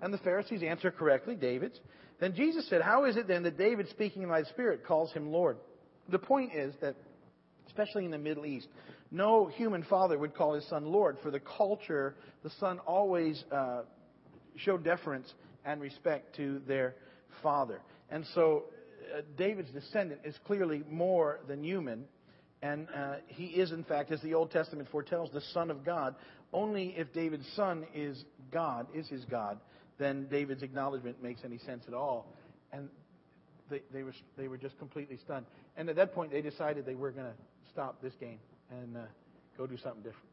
And 0.00 0.12
the 0.12 0.18
Pharisees 0.18 0.62
answer 0.62 0.90
correctly, 0.90 1.34
David's. 1.34 1.78
Then 2.20 2.34
Jesus 2.34 2.68
said, 2.68 2.82
How 2.82 3.04
is 3.04 3.16
it 3.16 3.26
then 3.26 3.42
that 3.44 3.58
David, 3.58 3.88
speaking 3.90 4.22
in 4.22 4.28
the 4.28 4.44
Spirit, 4.50 4.86
calls 4.86 5.12
him 5.12 5.32
Lord? 5.32 5.56
The 6.08 6.18
point 6.18 6.54
is 6.54 6.74
that, 6.80 6.96
especially 7.66 8.04
in 8.04 8.10
the 8.10 8.18
Middle 8.18 8.46
East, 8.46 8.68
no 9.10 9.46
human 9.46 9.84
father 9.84 10.18
would 10.18 10.34
call 10.34 10.54
his 10.54 10.68
son 10.68 10.86
Lord. 10.86 11.16
For 11.22 11.30
the 11.30 11.40
culture, 11.40 12.16
the 12.42 12.50
son 12.60 12.78
always 12.80 13.42
uh, 13.50 13.82
showed 14.56 14.84
deference 14.84 15.32
and 15.64 15.80
respect 15.80 16.36
to 16.36 16.60
their 16.66 16.94
father. 17.42 17.80
And 18.10 18.24
so 18.34 18.64
uh, 19.16 19.22
David's 19.36 19.70
descendant 19.70 20.20
is 20.24 20.34
clearly 20.46 20.82
more 20.90 21.40
than 21.48 21.62
human. 21.64 22.04
And 22.64 22.88
uh, 22.96 23.16
he 23.26 23.44
is, 23.44 23.72
in 23.72 23.84
fact, 23.84 24.10
as 24.10 24.22
the 24.22 24.32
Old 24.32 24.50
Testament 24.50 24.88
foretells, 24.90 25.28
the 25.34 25.42
Son 25.52 25.70
of 25.70 25.84
God. 25.84 26.14
Only 26.50 26.94
if 26.96 27.12
David's 27.12 27.46
son 27.54 27.84
is 27.94 28.24
God, 28.50 28.86
is 28.94 29.06
his 29.06 29.22
God, 29.26 29.58
then 29.98 30.28
David's 30.30 30.62
acknowledgement 30.62 31.22
makes 31.22 31.40
any 31.44 31.58
sense 31.58 31.84
at 31.86 31.92
all. 31.92 32.32
And 32.72 32.88
they, 33.68 33.82
they, 33.92 34.02
were, 34.02 34.14
they 34.38 34.48
were 34.48 34.56
just 34.56 34.78
completely 34.78 35.18
stunned. 35.22 35.44
And 35.76 35.90
at 35.90 35.96
that 35.96 36.14
point, 36.14 36.32
they 36.32 36.40
decided 36.40 36.86
they 36.86 36.94
were 36.94 37.10
going 37.10 37.26
to 37.26 37.34
stop 37.70 38.00
this 38.00 38.14
game 38.18 38.38
and 38.70 38.96
uh, 38.96 39.00
go 39.58 39.66
do 39.66 39.76
something 39.76 40.02
different 40.02 40.30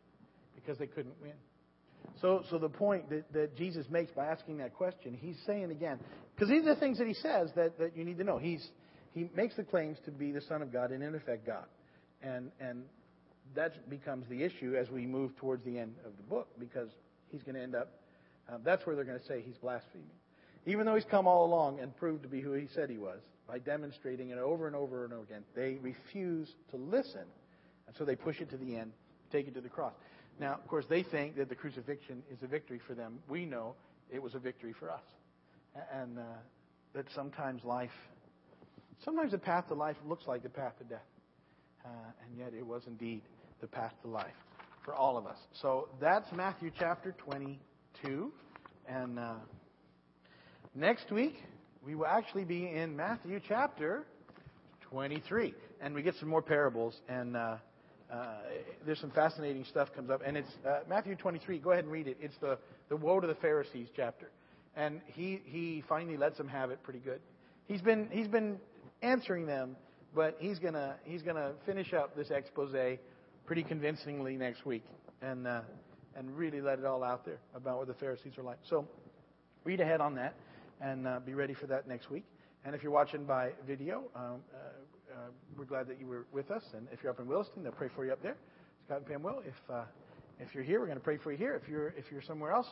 because 0.56 0.78
they 0.78 0.88
couldn't 0.88 1.16
win. 1.22 1.34
So, 2.22 2.46
so 2.50 2.58
the 2.58 2.70
point 2.70 3.10
that, 3.10 3.34
that 3.34 3.58
Jesus 3.58 3.86
makes 3.90 4.12
by 4.12 4.28
asking 4.28 4.60
that 4.60 4.74
question, 4.74 5.18
he's 5.20 5.38
saying 5.46 5.70
again, 5.70 6.00
because 6.34 6.48
these 6.48 6.62
are 6.62 6.76
the 6.76 6.80
things 6.80 6.98
that 7.00 7.08
he 7.08 7.14
says 7.14 7.50
that, 7.58 7.78
that 7.78 7.98
you 7.98 8.06
need 8.06 8.20
to 8.20 8.24
know. 8.24 8.38
He's, 8.38 8.66
he 9.14 9.30
makes 9.36 9.58
the 9.58 9.64
claims 9.64 9.98
to 10.06 10.12
be 10.12 10.32
the 10.32 10.42
Son 10.42 10.62
of 10.62 10.72
God 10.72 10.92
and 10.92 11.04
in 11.04 11.14
effect 11.14 11.46
God. 11.46 11.66
And, 12.24 12.52
and 12.60 12.84
that 13.56 13.90
becomes 13.90 14.28
the 14.30 14.44
issue 14.44 14.76
as 14.76 14.90
we 14.90 15.06
move 15.06 15.36
towards 15.38 15.64
the 15.66 15.78
end 15.78 15.96
of 16.06 16.16
the 16.18 16.24
book 16.24 16.48
because 16.60 16.90
he's 17.30 17.44
going 17.44 17.56
to 17.56 17.62
end 17.62 17.76
up, 17.76 18.00
uh, 18.52 18.58
that's 18.64 18.86
where 18.86 18.96
they're 18.96 19.06
going 19.06 19.20
to 19.20 19.26
say 19.26 19.42
he's 19.46 19.58
blaspheming. 19.58 20.08
Even 20.66 20.86
though 20.86 20.96
he's 20.96 21.06
come 21.06 21.28
all 21.28 21.46
along 21.46 21.80
and 21.80 21.96
proved 21.98 22.24
to 22.24 22.30
be 22.30 22.40
who 22.40 22.54
he 22.54 22.68
said 22.74 22.90
he 22.90 22.98
was 22.98 23.20
by 23.48 23.58
demonstrating 23.60 24.30
it 24.30 24.38
over 24.38 24.68
and 24.68 24.76
over 24.76 25.04
and 25.04 25.14
over 25.14 25.24
again, 25.24 25.44
they 25.56 25.78
refuse 25.82 26.48
to 26.70 26.78
listen. 26.78 27.26
And 27.88 27.96
so 27.98 28.06
they 28.06 28.16
push 28.16 28.40
it 28.40 28.50
to 28.52 28.58
the 28.58 28.78
end, 28.78 28.92
take 29.32 29.48
it 29.48 29.56
to 29.56 29.62
the 29.62 29.70
cross. 29.70 29.94
Now, 30.40 30.54
of 30.54 30.68
course, 30.68 30.86
they 30.88 31.04
think 31.04 31.36
that 31.38 31.50
the 31.50 31.56
crucifixion 31.56 32.24
is 32.32 32.38
a 32.44 32.48
victory 32.48 32.80
for 32.86 32.94
them. 32.94 33.20
We 33.28 33.46
know 33.46 33.76
it 34.12 34.22
was 34.22 34.36
a 34.36 34.40
victory 34.40 34.74
for 34.80 34.90
us. 34.90 35.04
And 35.94 36.20
uh, 36.20 36.24
that 36.94 37.06
sometimes 37.16 37.64
life, 37.64 37.90
sometimes 39.04 39.32
the 39.32 39.38
path 39.38 39.68
to 39.70 39.74
life 39.74 39.98
looks 40.08 40.28
like 40.28 40.44
the 40.44 40.50
path 40.50 40.78
to 40.80 40.84
death. 40.84 41.00
Uh, 41.86 41.90
and 42.26 42.38
yet 42.38 42.54
it 42.58 42.66
was 42.66 42.84
indeed 42.88 43.22
the 43.60 43.68
path 43.68 43.94
to 44.04 44.08
life 44.08 44.34
for 44.84 44.94
all 44.94 45.18
of 45.18 45.26
us. 45.26 45.38
So 45.62 45.90
that's 46.00 46.32
Matthew 46.32 46.72
chapter 46.78 47.14
22. 47.24 48.32
And 48.88 49.20
uh, 49.20 49.34
next 50.76 51.12
week, 51.12 51.36
we 51.86 51.96
will 51.96 52.08
actually 52.08 52.46
be 52.46 52.68
in 52.68 52.96
Matthew 52.96 53.40
chapter 53.48 54.06
23. 54.90 55.54
And 55.82 55.94
we 55.96 56.02
get 56.02 56.16
some 56.16 56.30
more 56.30 56.42
parables. 56.42 57.00
And 57.08 57.36
uh, 57.36 57.58
uh, 58.12 58.26
there's 58.86 59.00
some 59.00 59.12
fascinating 59.12 59.64
stuff 59.64 59.94
comes 59.96 60.10
up, 60.10 60.22
and 60.26 60.36
it's 60.36 60.52
uh, 60.68 60.80
Matthew 60.90 61.16
23. 61.16 61.60
Go 61.60 61.72
ahead 61.72 61.86
and 61.86 61.94
read 61.94 62.08
it. 62.08 62.18
It's 62.20 62.36
the 62.42 62.58
the 62.90 62.96
woe 62.98 63.22
to 63.22 63.28
the 63.28 63.36
Pharisees 63.36 63.88
chapter, 63.96 64.30
and 64.76 65.00
he 65.06 65.42
he 65.46 65.82
finally 65.88 66.18
lets 66.18 66.38
them 66.38 66.50
have 66.50 66.72
it 66.72 66.84
pretty 66.84 67.00
good. 67.00 67.22
He's 67.68 67.82
been 67.82 68.10
he's 68.12 68.28
been 68.28 68.58
answering 69.02 69.46
them, 69.46 69.78
but 70.16 70.38
he's 70.40 70.60
gonna 70.60 70.96
he's 71.04 71.22
gonna 71.22 71.54
finish 71.66 71.94
up 71.94 72.16
this 72.16 72.32
expose 72.32 72.74
pretty 73.46 73.64
convincingly 73.64 74.36
next 74.38 74.66
week, 74.66 74.84
and 75.22 75.48
uh, 75.48 75.62
and 76.16 76.36
really 76.38 76.62
let 76.62 76.80
it 76.80 76.86
all 76.86 77.04
out 77.04 77.26
there 77.26 77.40
about 77.56 77.78
what 77.78 77.88
the 77.88 77.94
Pharisees 77.94 78.38
are 78.38 78.44
like. 78.44 78.58
So 78.70 78.88
read 79.64 79.80
ahead 79.80 80.02
on 80.02 80.16
that, 80.16 80.36
and 80.82 81.08
uh, 81.08 81.20
be 81.20 81.34
ready 81.34 81.54
for 81.54 81.68
that 81.68 81.88
next 81.88 82.10
week. 82.10 82.26
And 82.64 82.76
if 82.76 82.84
you're 82.84 82.92
watching 82.92 83.26
by 83.26 83.52
video, 83.66 84.04
um, 84.16 84.42
uh, 84.54 84.58
uh, 85.12 85.16
we're 85.58 85.66
glad 85.66 85.88
that 85.88 86.00
you 86.00 86.06
were 86.06 86.26
with 86.32 86.52
us. 86.52 86.64
And 86.76 86.88
if 86.92 87.02
you're 87.02 87.12
up 87.12 87.20
in 87.20 87.28
Williston, 87.28 87.64
they'll 87.64 87.72
pray 87.72 87.90
for 87.96 88.06
you 88.06 88.12
up 88.12 88.22
there. 88.22 88.36
Scott 88.86 89.00
and 89.00 89.08
Pam 89.08 89.24
will. 89.24 89.42
If 89.46 89.56
uh, 89.74 89.84
if 90.40 90.54
you're 90.54 90.64
here, 90.64 90.80
we're 90.80 90.88
going 90.88 90.98
to 90.98 91.04
pray 91.04 91.18
for 91.18 91.32
you 91.32 91.38
here. 91.38 91.60
If 91.62 91.70
you're 91.70 91.90
if 91.90 92.06
you're 92.12 92.22
somewhere 92.22 92.52
else, 92.52 92.68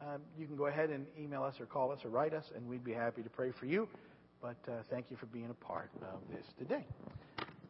um, 0.00 0.20
you 0.38 0.46
can 0.46 0.56
go 0.56 0.66
ahead 0.66 0.90
and 0.90 1.06
email 1.18 1.42
us 1.42 1.54
or 1.60 1.66
call 1.66 1.92
us 1.92 2.04
or 2.04 2.08
write 2.08 2.34
us, 2.34 2.44
and 2.54 2.66
we'd 2.68 2.84
be 2.84 2.92
happy 2.92 3.22
to 3.22 3.30
pray 3.30 3.50
for 3.58 3.66
you. 3.66 3.88
But 4.44 4.70
uh, 4.70 4.82
thank 4.90 5.10
you 5.10 5.16
for 5.16 5.24
being 5.24 5.48
a 5.48 5.64
part 5.64 5.88
of 6.02 6.20
this 6.30 6.44
today. 6.58 6.84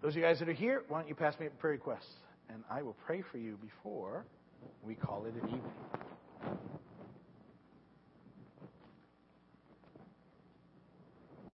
Those 0.02 0.14
of 0.14 0.16
you 0.16 0.22
guys 0.22 0.40
that 0.40 0.48
are 0.48 0.52
here, 0.52 0.82
why 0.88 0.98
don't 0.98 1.08
you 1.08 1.14
pass 1.14 1.38
me 1.38 1.46
a 1.46 1.50
prayer 1.50 1.74
request, 1.74 2.08
and 2.48 2.64
I 2.68 2.82
will 2.82 2.96
pray 3.06 3.22
for 3.22 3.38
you 3.38 3.56
before 3.62 4.24
we 4.82 4.96
call 4.96 5.24
it 5.26 5.34
an 5.34 5.46
evening. 5.46 5.62